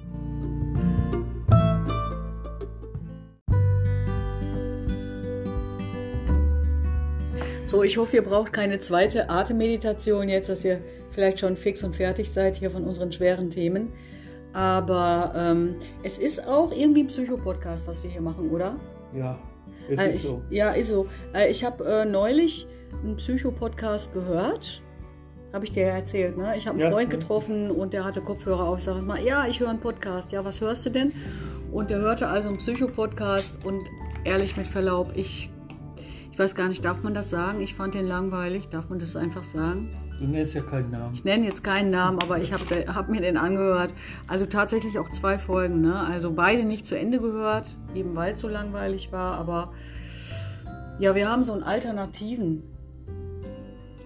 So, 7.69 7.83
ich 7.83 7.99
hoffe, 7.99 8.15
ihr 8.15 8.23
braucht 8.23 8.51
keine 8.51 8.79
zweite 8.79 9.29
Atemmeditation 9.29 10.27
jetzt, 10.27 10.49
dass 10.49 10.65
ihr 10.65 10.81
vielleicht 11.11 11.39
schon 11.39 11.55
fix 11.55 11.83
und 11.83 11.95
fertig 11.95 12.31
seid 12.31 12.57
hier 12.57 12.71
von 12.71 12.83
unseren 12.83 13.11
schweren 13.11 13.51
Themen. 13.51 13.93
Aber 14.53 15.31
ähm, 15.35 15.75
es 16.01 16.17
ist 16.17 16.47
auch 16.47 16.71
irgendwie 16.75 17.01
ein 17.01 17.07
Psychopodcast, 17.09 17.85
was 17.85 18.01
wir 18.01 18.09
hier 18.09 18.21
machen, 18.21 18.49
oder? 18.49 18.75
Ja, 19.15 19.37
äh, 19.87 20.15
ist 20.15 20.23
so. 20.23 20.41
Ja, 20.49 20.71
ist 20.71 20.87
so. 20.87 21.07
Äh, 21.35 21.51
ich 21.51 21.63
habe 21.63 21.85
äh, 21.85 22.05
neulich 22.05 22.65
einen 23.03 23.17
Psychopodcast 23.17 24.13
gehört. 24.13 24.81
Habe 25.53 25.63
ich 25.63 25.71
dir 25.71 25.85
ja 25.85 25.93
erzählt, 25.93 26.39
ne? 26.39 26.55
Ich 26.57 26.65
habe 26.65 26.73
einen 26.73 26.85
ja, 26.85 26.91
Freund 26.91 27.11
getroffen 27.11 27.69
und 27.69 27.93
der 27.93 28.03
hatte 28.03 28.21
Kopfhörer 28.21 28.63
auf. 28.63 28.79
Ich 28.79 28.85
sage 28.85 29.03
mal, 29.03 29.23
ja, 29.23 29.45
ich 29.47 29.59
höre 29.59 29.69
einen 29.69 29.79
Podcast. 29.79 30.31
Ja, 30.31 30.43
was 30.43 30.59
hörst 30.59 30.87
du 30.87 30.89
denn? 30.89 31.11
Und 31.71 31.91
der 31.91 31.99
hörte 31.99 32.29
also 32.29 32.49
einen 32.49 32.57
Psychopodcast 32.57 33.63
und 33.63 33.83
ehrlich 34.23 34.57
mit 34.57 34.67
Verlaub, 34.67 35.11
ich, 35.15 35.51
ich 36.39 36.43
weiß 36.43 36.55
gar 36.55 36.69
nicht, 36.69 36.85
darf 36.85 37.03
man 37.03 37.13
das 37.13 37.29
sagen? 37.29 37.59
Ich 37.59 37.75
fand 37.75 37.95
den 37.95 38.07
langweilig. 38.07 38.69
Darf 38.69 38.87
man 38.87 38.97
das 38.97 39.17
einfach 39.17 39.43
sagen? 39.43 39.89
Du 40.19 40.23
nennst 40.23 40.53
ja 40.53 40.61
keinen 40.61 40.89
Namen. 40.89 41.13
Ich 41.13 41.25
nenne 41.25 41.45
jetzt 41.45 41.65
keinen 41.65 41.89
Namen, 41.89 42.17
aber 42.19 42.39
ich 42.39 42.53
habe 42.53 42.63
hab 42.95 43.09
mir 43.09 43.19
den 43.19 43.35
angehört. 43.35 43.93
Also 44.25 44.45
tatsächlich 44.45 44.97
auch 44.99 45.11
zwei 45.11 45.37
Folgen. 45.37 45.81
Ne? 45.81 45.99
Also 45.99 46.31
beide 46.31 46.63
nicht 46.63 46.87
zu 46.87 46.97
Ende 46.97 47.19
gehört, 47.19 47.75
eben 47.93 48.15
weil 48.15 48.35
es 48.35 48.39
so 48.39 48.47
langweilig 48.47 49.11
war. 49.11 49.33
Aber 49.33 49.73
ja, 50.97 51.13
wir 51.13 51.29
haben 51.29 51.43
so 51.43 51.51
einen 51.51 51.63
alternativen. 51.63 52.63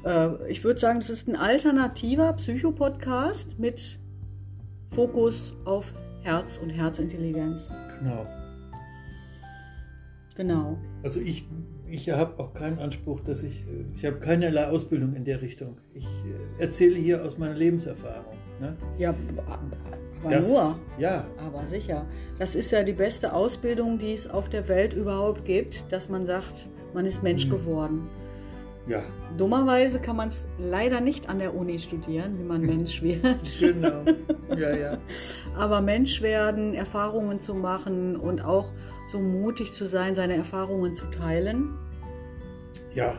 Äh, 0.03 0.49
ich 0.49 0.63
würde 0.63 0.79
sagen, 0.79 1.01
das 1.01 1.11
ist 1.11 1.27
ein 1.27 1.35
alternativer 1.35 2.33
Psychopodcast 2.33 3.59
mit 3.59 3.99
Fokus 4.87 5.55
auf 5.65 5.93
Herz 6.23 6.57
und 6.57 6.71
Herzintelligenz. 6.71 7.69
Genau. 7.99 8.25
Genau. 10.35 10.79
Also 11.03 11.19
ich 11.19 11.45
ich 11.93 12.09
habe 12.09 12.41
auch 12.41 12.53
keinen 12.55 12.79
Anspruch, 12.79 13.19
dass 13.19 13.43
ich, 13.43 13.67
äh, 13.67 13.85
ich 13.95 14.03
habe 14.03 14.17
keinerlei 14.17 14.67
Ausbildung 14.67 15.13
in 15.15 15.25
der 15.25 15.43
Richtung. 15.43 15.77
Ich 15.93 16.05
äh, 16.05 16.61
erzähle 16.61 16.95
hier 16.95 17.23
aus 17.23 17.37
meiner 17.37 17.53
Lebenserfahrung. 17.53 18.33
Ne? 18.59 18.75
Ja, 18.97 19.13
aber 20.23 20.35
das, 20.35 20.47
nur. 20.47 20.75
Ja. 20.97 21.27
Aber 21.37 21.67
sicher. 21.67 22.07
Das 22.39 22.55
ist 22.55 22.71
ja 22.71 22.81
die 22.81 22.93
beste 22.93 23.31
Ausbildung, 23.33 23.99
die 23.99 24.13
es 24.13 24.27
auf 24.27 24.49
der 24.49 24.67
Welt 24.69 24.93
überhaupt 24.93 25.45
gibt, 25.45 25.91
dass 25.91 26.09
man 26.09 26.25
sagt, 26.25 26.69
man 26.95 27.05
ist 27.05 27.21
Mensch 27.21 27.43
hm. 27.43 27.51
geworden. 27.51 28.09
Ja. 28.87 29.03
Dummerweise 29.37 29.99
kann 29.99 30.17
man 30.17 30.29
es 30.29 30.47
leider 30.57 30.99
nicht 30.99 31.29
an 31.29 31.39
der 31.39 31.55
Uni 31.55 31.77
studieren, 31.77 32.39
wie 32.39 32.43
man 32.43 32.61
Mensch 32.61 33.01
wird. 33.03 33.59
genau. 33.59 34.03
Ja, 34.57 34.75
ja. 34.75 34.97
Aber 35.55 35.79
Mensch 35.81 36.23
werden, 36.23 36.73
Erfahrungen 36.73 37.39
zu 37.39 37.53
machen 37.53 38.15
und 38.15 38.43
auch 38.43 38.71
so 39.11 39.19
mutig 39.19 39.73
zu 39.73 39.85
sein, 39.85 40.15
seine 40.15 40.35
Erfahrungen 40.35 40.95
zu 40.95 41.05
teilen. 41.05 41.77
Ja, 42.95 43.15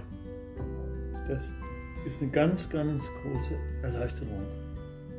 das 1.29 1.53
ist 2.07 2.23
eine 2.23 2.31
ganz, 2.31 2.69
ganz 2.69 3.11
große 3.23 3.57
Erleichterung, 3.83 4.47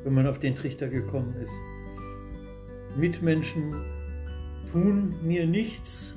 wenn 0.03 0.13
man 0.13 0.27
auf 0.27 0.39
den 0.39 0.55
Trichter 0.55 0.87
gekommen 0.87 1.35
ist. 1.41 1.51
Mitmenschen 2.95 3.75
tun 4.71 5.15
mir 5.21 5.45
nichts, 5.45 6.13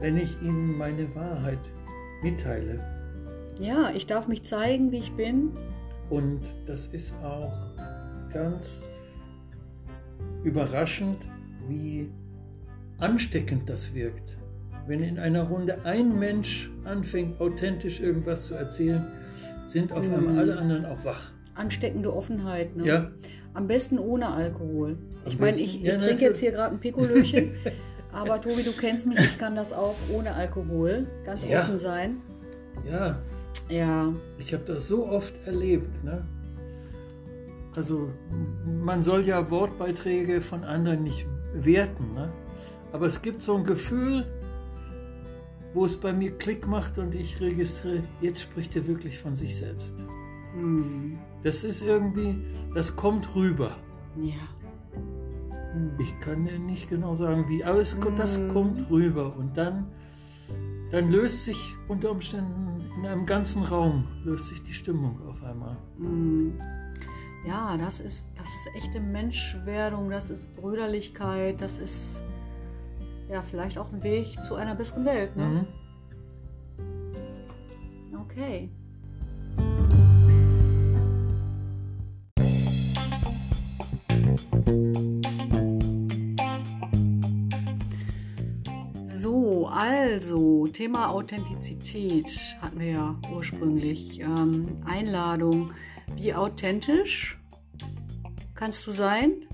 wenn 0.00 0.16
ich 0.16 0.40
ihnen 0.40 0.78
meine 0.78 1.14
Wahrheit 1.14 1.58
mitteile. 2.22 2.80
Ja, 3.60 3.90
ich 3.94 4.06
darf 4.06 4.28
mich 4.28 4.42
zeigen, 4.44 4.90
wie 4.90 4.98
ich 4.98 5.12
bin. 5.12 5.50
Und 6.08 6.40
das 6.66 6.86
ist 6.86 7.14
auch 7.22 7.52
ganz 8.32 8.82
überraschend, 10.42 11.18
wie 11.68 12.10
ansteckend 12.98 13.68
das 13.68 13.94
wirkt. 13.94 14.36
Wenn 14.86 15.02
in 15.02 15.18
einer 15.18 15.44
Runde 15.44 15.78
ein 15.84 16.18
Mensch 16.18 16.70
anfängt, 16.84 17.40
authentisch 17.40 18.00
irgendwas 18.00 18.46
zu 18.46 18.54
erzählen, 18.54 19.06
sind 19.66 19.92
auf 19.92 20.10
einmal 20.10 20.38
alle 20.38 20.58
anderen 20.58 20.84
auch 20.84 21.04
wach. 21.04 21.30
Ansteckende 21.54 22.14
Offenheit. 22.14 22.76
Ne? 22.76 22.86
Ja. 22.86 23.10
Am 23.54 23.66
besten 23.66 23.98
ohne 23.98 24.32
Alkohol. 24.32 24.96
ich 25.26 25.38
meine, 25.38 25.56
ich, 25.56 25.80
ich 25.80 25.82
ja, 25.82 25.96
trinke 25.96 26.22
jetzt 26.22 26.40
hier 26.40 26.52
gerade 26.52 26.74
ein 26.74 26.80
Pikolöchen. 26.80 27.52
aber 28.12 28.40
Tobi, 28.40 28.62
du 28.62 28.72
kennst 28.72 29.06
mich, 29.06 29.18
ich 29.18 29.38
kann 29.38 29.54
das 29.54 29.72
auch 29.72 29.94
ohne 30.12 30.34
Alkohol. 30.34 31.06
Ganz 31.24 31.44
ja. 31.44 31.60
offen 31.60 31.78
sein. 31.78 32.16
Ja. 32.90 33.18
Ja. 33.68 34.12
Ich 34.38 34.52
habe 34.52 34.64
das 34.66 34.88
so 34.88 35.06
oft 35.06 35.34
erlebt. 35.46 36.02
Ne? 36.02 36.24
Also 37.76 38.10
man 38.82 39.02
soll 39.02 39.24
ja 39.26 39.50
Wortbeiträge 39.50 40.40
von 40.40 40.64
anderen 40.64 41.02
nicht 41.02 41.26
werten. 41.54 42.14
Ne? 42.14 42.30
Aber 42.92 43.06
es 43.06 43.22
gibt 43.22 43.42
so 43.42 43.56
ein 43.56 43.64
Gefühl, 43.64 44.26
wo 45.74 45.84
es 45.84 45.96
bei 45.96 46.12
mir 46.12 46.36
Klick 46.38 46.66
macht 46.66 46.98
und 46.98 47.14
ich 47.14 47.40
registriere, 47.40 48.04
jetzt 48.20 48.42
spricht 48.42 48.76
er 48.76 48.86
wirklich 48.86 49.18
von 49.18 49.36
sich 49.36 49.56
selbst. 49.56 50.04
Mhm. 50.54 51.18
Das 51.42 51.64
ist 51.64 51.82
irgendwie, 51.82 52.44
das 52.74 52.94
kommt 52.94 53.34
rüber. 53.34 53.76
Ja. 54.16 54.34
Mhm. 55.74 55.92
Ich 55.98 56.20
kann 56.20 56.46
ja 56.46 56.58
nicht 56.58 56.90
genau 56.90 57.14
sagen, 57.14 57.46
wie, 57.48 57.64
aber 57.64 57.80
es, 57.80 57.96
mhm. 57.96 58.16
das 58.16 58.38
kommt 58.52 58.90
rüber 58.90 59.34
und 59.36 59.56
dann, 59.56 59.86
dann 60.90 61.10
löst 61.10 61.44
sich 61.44 61.74
unter 61.88 62.10
Umständen 62.10 62.72
in 62.98 63.06
einem 63.06 63.26
ganzen 63.26 63.62
Raum 63.62 64.06
löst 64.24 64.48
sich 64.48 64.62
die 64.62 64.74
Stimmung 64.74 65.18
auf 65.26 65.42
einmal. 65.42 65.76
Mhm. 65.98 66.58
Ja, 67.46 67.76
das 67.76 67.98
ist, 67.98 68.30
das 68.36 68.46
ist 68.46 68.76
echte 68.76 69.00
Menschwerdung, 69.00 70.10
das 70.10 70.30
ist 70.30 70.54
Brüderlichkeit, 70.54 71.60
das 71.60 71.80
ist 71.80 72.22
ja, 73.30 73.42
vielleicht 73.42 73.78
auch 73.78 73.92
ein 73.92 74.02
Weg 74.02 74.42
zu 74.44 74.54
einer 74.54 74.74
besseren 74.74 75.04
Welt. 75.04 75.36
Ne? 75.36 75.44
Mhm. 75.44 75.66
Okay. 78.20 78.70
So, 89.06 89.68
also 89.68 90.66
Thema 90.66 91.10
Authentizität 91.10 92.56
hatten 92.60 92.80
wir 92.80 92.90
ja 92.90 93.16
ursprünglich. 93.32 94.20
Ähm, 94.20 94.82
Einladung. 94.84 95.72
Wie 96.16 96.34
authentisch 96.34 97.38
kannst 98.54 98.86
du 98.86 98.92
sein? 98.92 99.46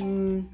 Hm, 0.00 0.46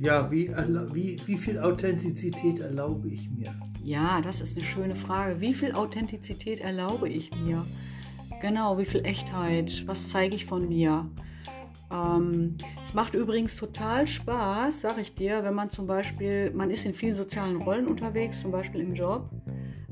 ja, 0.00 0.30
wie, 0.30 0.50
wie, 0.92 1.20
wie 1.26 1.36
viel 1.36 1.58
Authentizität 1.58 2.60
erlaube 2.60 3.08
ich 3.08 3.30
mir? 3.30 3.54
Ja, 3.82 4.20
das 4.20 4.40
ist 4.40 4.56
eine 4.56 4.64
schöne 4.64 4.96
Frage. 4.96 5.40
Wie 5.40 5.54
viel 5.54 5.72
Authentizität 5.72 6.60
erlaube 6.60 7.08
ich 7.08 7.30
mir? 7.32 7.64
Genau, 8.40 8.78
wie 8.78 8.84
viel 8.84 9.04
Echtheit? 9.04 9.84
Was 9.86 10.10
zeige 10.10 10.36
ich 10.36 10.46
von 10.46 10.68
mir? 10.68 11.10
Ähm, 11.90 12.56
es 12.82 12.92
macht 12.92 13.14
übrigens 13.14 13.56
total 13.56 14.06
Spaß, 14.06 14.82
sag 14.82 14.98
ich 14.98 15.14
dir, 15.14 15.42
wenn 15.42 15.54
man 15.54 15.70
zum 15.70 15.86
Beispiel, 15.86 16.50
man 16.52 16.70
ist 16.70 16.84
in 16.84 16.94
vielen 16.94 17.16
sozialen 17.16 17.62
Rollen 17.62 17.86
unterwegs, 17.86 18.42
zum 18.42 18.50
Beispiel 18.50 18.82
im 18.82 18.94
Job, 18.94 19.30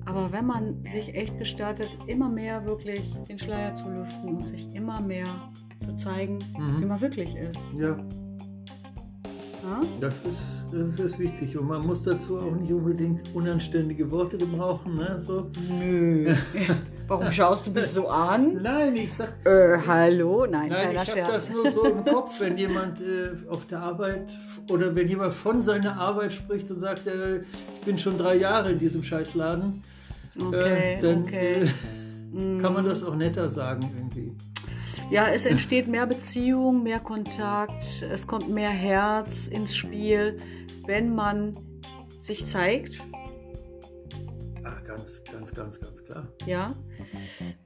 aber 0.05 0.31
wenn 0.31 0.47
man 0.47 0.85
sich 0.93 1.15
echt 1.15 1.39
gestattet, 1.39 1.89
immer 2.07 2.29
mehr 2.29 2.65
wirklich 2.67 3.15
den 3.29 3.39
Schleier 3.39 3.75
zu 3.75 3.89
lüften 3.89 4.37
und 4.37 4.47
sich 4.47 4.73
immer 4.75 5.01
mehr 5.01 5.27
zu 5.79 5.95
zeigen, 5.95 6.39
mhm. 6.59 6.83
wie 6.83 6.87
man 6.87 7.01
wirklich 7.01 7.35
ist. 7.35 7.59
Ja. 7.75 7.99
Ja? 9.67 9.83
Das, 9.99 10.23
ist, 10.23 10.63
das 10.71 10.99
ist 11.01 11.19
wichtig 11.19 11.59
und 11.59 11.67
man 11.67 11.85
muss 11.85 12.03
dazu 12.05 12.39
auch 12.39 12.55
nicht 12.55 12.73
unbedingt 12.73 13.35
unanständige 13.35 14.09
Worte 14.13 14.39
gebrauchen. 14.39 14.95
Ne? 14.95 15.19
So. 15.19 15.51
Nö. 15.81 16.33
Warum 17.09 17.33
schaust 17.33 17.67
du 17.67 17.73
mich 17.73 17.87
so 17.87 18.07
an? 18.09 18.63
Nein, 18.63 18.95
ich 18.95 19.13
sag. 19.13 19.29
Äh, 19.45 19.79
hallo? 19.85 20.47
Nein, 20.49 20.69
Nein 20.69 20.97
ich 21.03 21.11
habe 21.11 21.33
das 21.33 21.51
nur 21.51 21.69
so 21.71 21.85
im 21.85 22.05
Kopf, 22.13 22.41
wenn 22.41 22.57
jemand 22.57 23.01
äh, 23.01 23.31
auf 23.49 23.67
der 23.67 23.81
Arbeit 23.81 24.31
oder 24.71 24.95
wenn 24.95 25.09
jemand 25.09 25.35
von 25.35 25.63
seiner 25.63 25.99
Arbeit 25.99 26.33
spricht 26.33 26.71
und 26.71 26.79
sagt, 26.81 27.07
äh, 27.09 27.39
ich 27.39 27.81
bin 27.85 27.99
schon 27.99 28.17
drei 28.17 28.37
Jahre 28.37 28.71
in 28.71 28.79
diesem 28.79 29.03
Scheißladen, 29.03 29.83
äh, 30.39 30.43
okay, 30.43 30.99
dann 31.03 31.23
okay. 31.23 31.63
Äh, 31.63 32.61
kann 32.61 32.73
man 32.73 32.85
das 32.85 33.03
auch 33.03 33.17
netter 33.17 33.51
sagen 33.51 33.91
irgendwie. 33.97 34.33
Ja, 35.11 35.29
es 35.29 35.47
entsteht 35.47 35.87
mehr 35.87 36.07
Beziehung, 36.07 36.83
mehr 36.83 36.99
Kontakt, 36.99 38.03
es 38.03 38.27
kommt 38.27 38.49
mehr 38.49 38.71
Herz 38.71 39.47
ins 39.47 39.77
Spiel, 39.77 40.37
wenn 40.85 41.15
man 41.15 41.57
sich 42.21 42.45
zeigt. 42.47 43.01
Ach, 44.65 44.83
ganz, 44.83 45.23
ganz, 45.31 45.55
ganz, 45.55 45.81
ganz 45.81 46.03
klar. 46.03 46.27
Ja. 46.45 46.75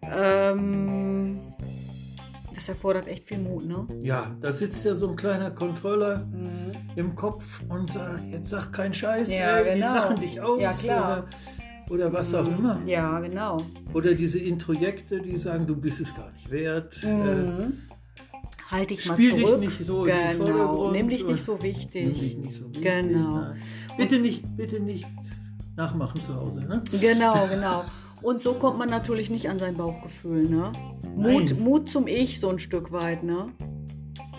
Ähm, 0.03 1.41
das 2.55 2.69
erfordert 2.69 3.09
echt 3.09 3.27
viel 3.27 3.39
Mut, 3.39 3.65
ne? 3.65 3.87
Ja, 4.03 4.37
da 4.43 4.53
sitzt 4.53 4.85
ja 4.85 4.95
so 4.95 5.09
ein 5.09 5.17
kleiner 5.17 5.51
Controller 5.51 6.27
mhm. 6.27 6.73
im 6.97 7.15
Kopf 7.15 7.63
und 7.71 7.91
sagt, 7.91 8.27
jetzt 8.31 8.51
sag 8.51 8.71
kein 8.71 8.93
Scheiß, 8.93 9.31
ja, 9.31 9.57
ey, 9.57 9.75
genau. 9.75 9.75
die 9.75 9.81
lachen 9.81 10.21
dich 10.21 10.41
aus. 10.43 10.61
Ja, 10.61 10.73
klar. 10.75 11.13
Oder, 11.13 11.29
oder 11.91 12.13
was 12.13 12.33
auch 12.35 12.47
immer. 12.47 12.79
Ja, 12.87 13.19
genau. 13.21 13.59
Oder 13.93 14.15
diese 14.15 14.39
Introjekte, 14.39 15.21
die 15.21 15.37
sagen, 15.37 15.67
du 15.67 15.77
bist 15.77 16.01
es 16.01 16.15
gar 16.15 16.31
nicht 16.33 16.51
wert. 16.51 16.97
Mhm. 17.03 17.09
Äh, 17.09 18.71
halt 18.71 18.91
dich 18.91 19.07
mal 19.07 19.15
Spiel 19.15 19.31
zurück. 19.31 19.61
dich 19.61 19.69
nicht 19.69 19.87
so 19.87 20.03
genau. 20.03 20.93
Nimm 20.93 21.09
dich 21.09 21.27
nicht 21.27 21.43
so 21.43 21.61
wichtig. 21.63 22.07
Nimm 22.07 22.15
dich 22.15 22.37
nicht 22.37 22.55
so 22.55 22.69
wichtig. 22.69 22.83
Genau. 22.83 23.43
Bitte 23.99 24.19
nicht, 24.19 24.45
bitte 24.57 24.81
nicht 24.81 25.07
nachmachen 25.77 26.23
zu 26.23 26.35
Hause. 26.35 26.65
Ne? 26.65 26.83
Genau, 27.01 27.47
genau. 27.51 27.85
Und 28.23 28.43
so 28.43 28.55
kommt 28.55 28.79
man 28.79 28.91
natürlich 28.91 29.31
nicht 29.31 29.49
an 29.49 29.59
sein 29.59 29.77
Bauchgefühl. 29.77 30.49
Ne? 30.49 30.73
Mut, 31.17 31.59
Mut 31.59 31.91
zum 31.91 32.07
Ich 32.07 32.39
so 32.39 32.51
ein 32.51 32.59
Stück 32.59 32.93
weit. 32.93 33.25
Ne? 33.25 33.49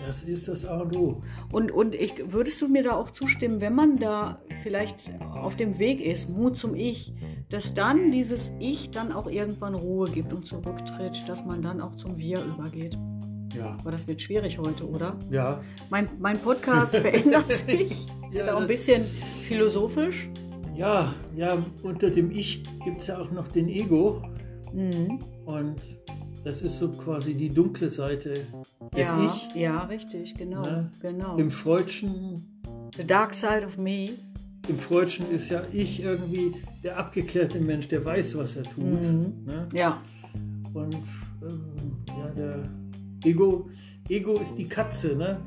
Das 0.06 0.24
ist 0.24 0.48
das 0.48 0.64
A 0.64 0.80
und 0.80 0.96
O. 0.96 1.20
Und, 1.50 1.70
und 1.70 1.94
ich, 1.94 2.14
würdest 2.32 2.60
du 2.60 2.68
mir 2.68 2.82
da 2.82 2.92
auch 2.92 3.10
zustimmen, 3.10 3.60
wenn 3.60 3.74
man 3.74 3.98
da 3.98 4.40
vielleicht 4.62 5.10
auf 5.34 5.56
dem 5.56 5.78
Weg 5.78 6.00
ist, 6.00 6.28
Mut 6.28 6.56
zum 6.56 6.74
Ich, 6.74 7.12
dass 7.50 7.74
dann 7.74 8.10
dieses 8.10 8.52
Ich 8.58 8.90
dann 8.90 9.12
auch 9.12 9.30
irgendwann 9.30 9.74
Ruhe 9.74 10.10
gibt 10.10 10.32
und 10.32 10.46
zurücktritt, 10.46 11.28
dass 11.28 11.44
man 11.44 11.62
dann 11.62 11.80
auch 11.80 11.94
zum 11.96 12.18
Wir 12.18 12.42
übergeht? 12.42 12.96
Ja. 13.54 13.76
Aber 13.78 13.90
das 13.90 14.08
wird 14.08 14.22
schwierig 14.22 14.58
heute, 14.58 14.88
oder? 14.88 15.16
Ja. 15.30 15.60
Mein, 15.90 16.08
mein 16.18 16.38
Podcast 16.38 16.96
verändert 16.96 17.50
sich. 17.52 18.06
ja, 18.30 18.54
auch 18.54 18.60
ein 18.62 18.66
bisschen 18.66 19.04
philosophisch. 19.04 20.30
Ja, 20.74 21.14
ja, 21.34 21.64
unter 21.82 22.10
dem 22.10 22.30
Ich 22.30 22.62
gibt 22.82 23.02
es 23.02 23.08
ja 23.08 23.18
auch 23.18 23.30
noch 23.30 23.48
den 23.48 23.68
Ego. 23.68 24.22
Mhm. 24.72 25.18
Und 25.44 25.76
das 26.44 26.62
ist 26.62 26.78
so 26.78 26.90
quasi 26.90 27.34
die 27.34 27.48
dunkle 27.48 27.88
Seite 27.88 28.46
des 28.94 29.06
ja, 29.08 29.24
Ich. 29.24 29.54
Ja, 29.54 29.84
richtig, 29.84 30.34
genau. 30.34 30.64
Ja, 30.64 30.90
genau. 31.00 31.36
Im 31.36 31.50
Freudschen. 31.50 32.60
The 32.96 33.04
dark 33.04 33.34
side 33.34 33.64
of 33.64 33.78
me. 33.78 34.18
Im 34.68 34.78
Freudschen 34.78 35.30
ist 35.30 35.48
ja 35.48 35.62
ich 35.72 36.02
irgendwie 36.02 36.54
der 36.82 36.98
abgeklärte 36.98 37.60
Mensch, 37.60 37.88
der 37.88 38.04
weiß, 38.04 38.36
was 38.38 38.56
er 38.56 38.64
tut. 38.64 38.84
Mhm. 38.84 39.44
Ne? 39.44 39.68
Ja. 39.72 40.02
Und 40.74 40.94
ähm, 40.94 41.96
ja, 42.06 42.28
der 42.36 42.64
Ego, 43.24 43.68
Ego 44.08 44.38
ist 44.38 44.56
die 44.56 44.68
Katze, 44.68 45.16
ne? 45.16 45.40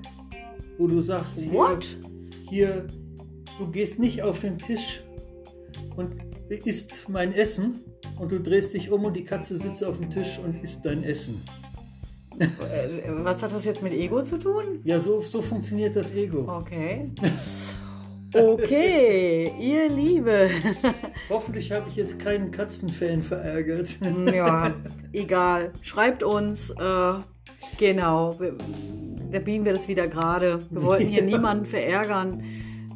Wo 0.78 0.88
du 0.88 1.00
sagst, 1.00 1.40
hier, 1.40 1.80
hier, 2.50 2.88
du 3.58 3.72
gehst 3.72 4.00
nicht 4.00 4.22
auf 4.22 4.40
den 4.40 4.58
Tisch 4.58 5.02
und 5.96 6.14
isst 6.50 7.08
mein 7.10 7.34
Essen 7.34 7.82
und 8.18 8.32
du 8.32 8.40
drehst 8.40 8.74
dich 8.74 8.92
um 8.92 9.06
und 9.06 9.16
die 9.16 9.24
Katze 9.24 9.58
sitzt 9.58 9.84
auf 9.84 9.98
dem 9.98 10.10
Tisch 10.10 10.40
und 10.44 10.62
isst 10.64 10.86
dein 10.86 11.04
Essen. 11.04 11.42
Äh, 12.40 12.48
was 13.24 13.42
hat 13.42 13.54
das 13.54 13.66
jetzt 13.66 13.82
mit 13.82 13.94
Ego 13.94 14.22
zu 14.24 14.38
tun? 14.38 14.82
Ja, 14.84 15.00
so, 15.00 15.22
so 15.22 15.42
funktioniert 15.42 15.96
das 15.96 16.14
Ego. 16.14 16.46
Okay. 16.48 17.12
Okay, 18.38 19.54
ihr 19.62 19.88
Liebe. 19.88 20.50
Hoffentlich 21.30 21.72
habe 21.72 21.88
ich 21.88 21.96
jetzt 21.96 22.20
keinen 22.20 22.52
Katzenfan 22.52 23.22
verärgert. 23.22 23.98
Ja, 24.34 24.74
egal. 25.14 25.72
Schreibt 25.82 26.22
uns. 26.22 26.70
Äh, 26.72 27.14
genau. 27.78 28.38
Da 29.32 29.40
biegen 29.40 29.64
wir 29.64 29.72
das 29.72 29.88
wieder 29.88 30.08
gerade. 30.08 30.60
Wir 30.70 30.84
wollten 30.84 31.08
hier 31.08 31.22
niemanden 31.24 31.64
verärgern 31.64 32.44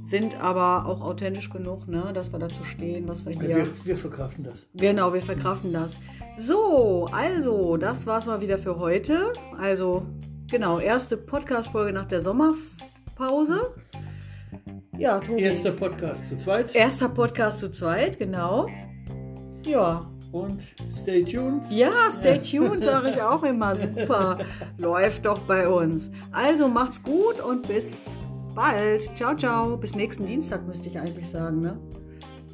sind 0.10 0.41
aber 0.41 0.88
auch 0.88 1.02
authentisch 1.02 1.52
genug, 1.52 1.88
ne, 1.88 2.12
dass 2.13 2.32
wir 2.32 2.39
dazu 2.39 2.63
stehen, 2.63 3.08
was 3.08 3.26
wir 3.26 3.34
hier. 3.34 3.58
Wir, 3.58 3.67
wir 3.86 3.98
verkraften 3.98 4.43
das. 4.43 4.67
Genau, 4.74 5.13
wir 5.13 5.22
verkraften 5.22 5.72
das. 5.72 5.95
So, 6.38 7.08
also, 7.12 7.78
das 7.78 8.08
war's 8.08 8.26
mal 8.26 8.41
wieder 8.41 8.58
für 8.58 8.80
heute. 8.80 9.34
Also, 9.60 10.04
genau, 10.50 10.80
erste 10.80 11.15
Podcast-Folge 11.15 11.93
nach 11.93 12.06
der 12.06 12.22
Sommerpause. 12.22 13.76
Ja, 14.98 15.19
Tobi. 15.19 15.41
Erster 15.41 15.72
Podcast 15.72 16.28
zu 16.28 16.38
zweit. 16.38 16.74
Erster 16.76 17.10
Podcast 17.10 17.60
zu 17.60 17.72
zweit, 17.72 18.17
genau. 18.17 18.67
Ja. 19.63 20.10
Und 20.32 20.62
stay 20.89 21.24
tuned. 21.24 21.63
Ja, 21.72 22.10
stay 22.12 22.39
tuned, 22.39 22.84
sage 22.84 23.10
ich 23.12 23.22
auch 23.22 23.43
immer. 23.43 23.76
Super. 23.76 24.38
Läuft 24.78 25.26
doch 25.26 25.39
bei 25.39 25.67
uns. 25.67 26.12
Also 26.32 26.67
macht's 26.67 27.02
gut 27.02 27.41
und 27.41 27.67
bis 27.67 28.12
bald. 28.60 29.10
Ciao, 29.15 29.34
ciao. 29.36 29.78
Bis 29.78 29.95
nächsten 29.95 30.26
Dienstag 30.26 30.67
müsste 30.67 30.89
ich 30.89 31.00
eigentlich 31.00 31.28
sagen, 31.30 31.62
ne? 31.62 31.80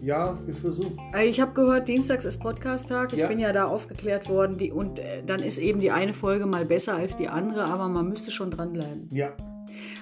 Ja, 0.03 0.37
wir 0.45 0.53
versuchen. 0.53 0.99
Äh, 1.15 1.25
ich 1.25 1.41
habe 1.41 1.53
gehört, 1.53 1.87
Dienstags 1.87 2.25
ist 2.25 2.39
Podcast-Tag. 2.39 3.11
Ich 3.13 3.19
ja. 3.19 3.27
bin 3.27 3.39
ja 3.39 3.51
da 3.51 3.65
aufgeklärt 3.65 4.29
worden. 4.29 4.59
Die, 4.59 4.71
und 4.71 4.99
äh, 4.99 5.23
dann 5.25 5.39
ist 5.39 5.57
eben 5.57 5.79
die 5.79 5.89
eine 5.89 6.13
Folge 6.13 6.45
mal 6.45 6.63
besser 6.63 6.93
als 6.93 7.17
die 7.17 7.27
andere, 7.27 7.65
aber 7.65 7.87
man 7.87 8.07
müsste 8.07 8.29
schon 8.29 8.51
dranbleiben. 8.51 9.07
Ja. 9.09 9.31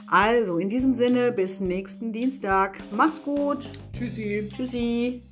Also, 0.07 0.57
in 0.57 0.67
diesem 0.67 0.93
Sinne, 0.93 1.31
bis 1.31 1.61
nächsten 1.61 2.11
Dienstag. 2.11 2.79
Macht's 2.91 3.23
gut. 3.23 3.69
Tschüssi. 3.93 4.49
Tschüssi. 4.53 5.23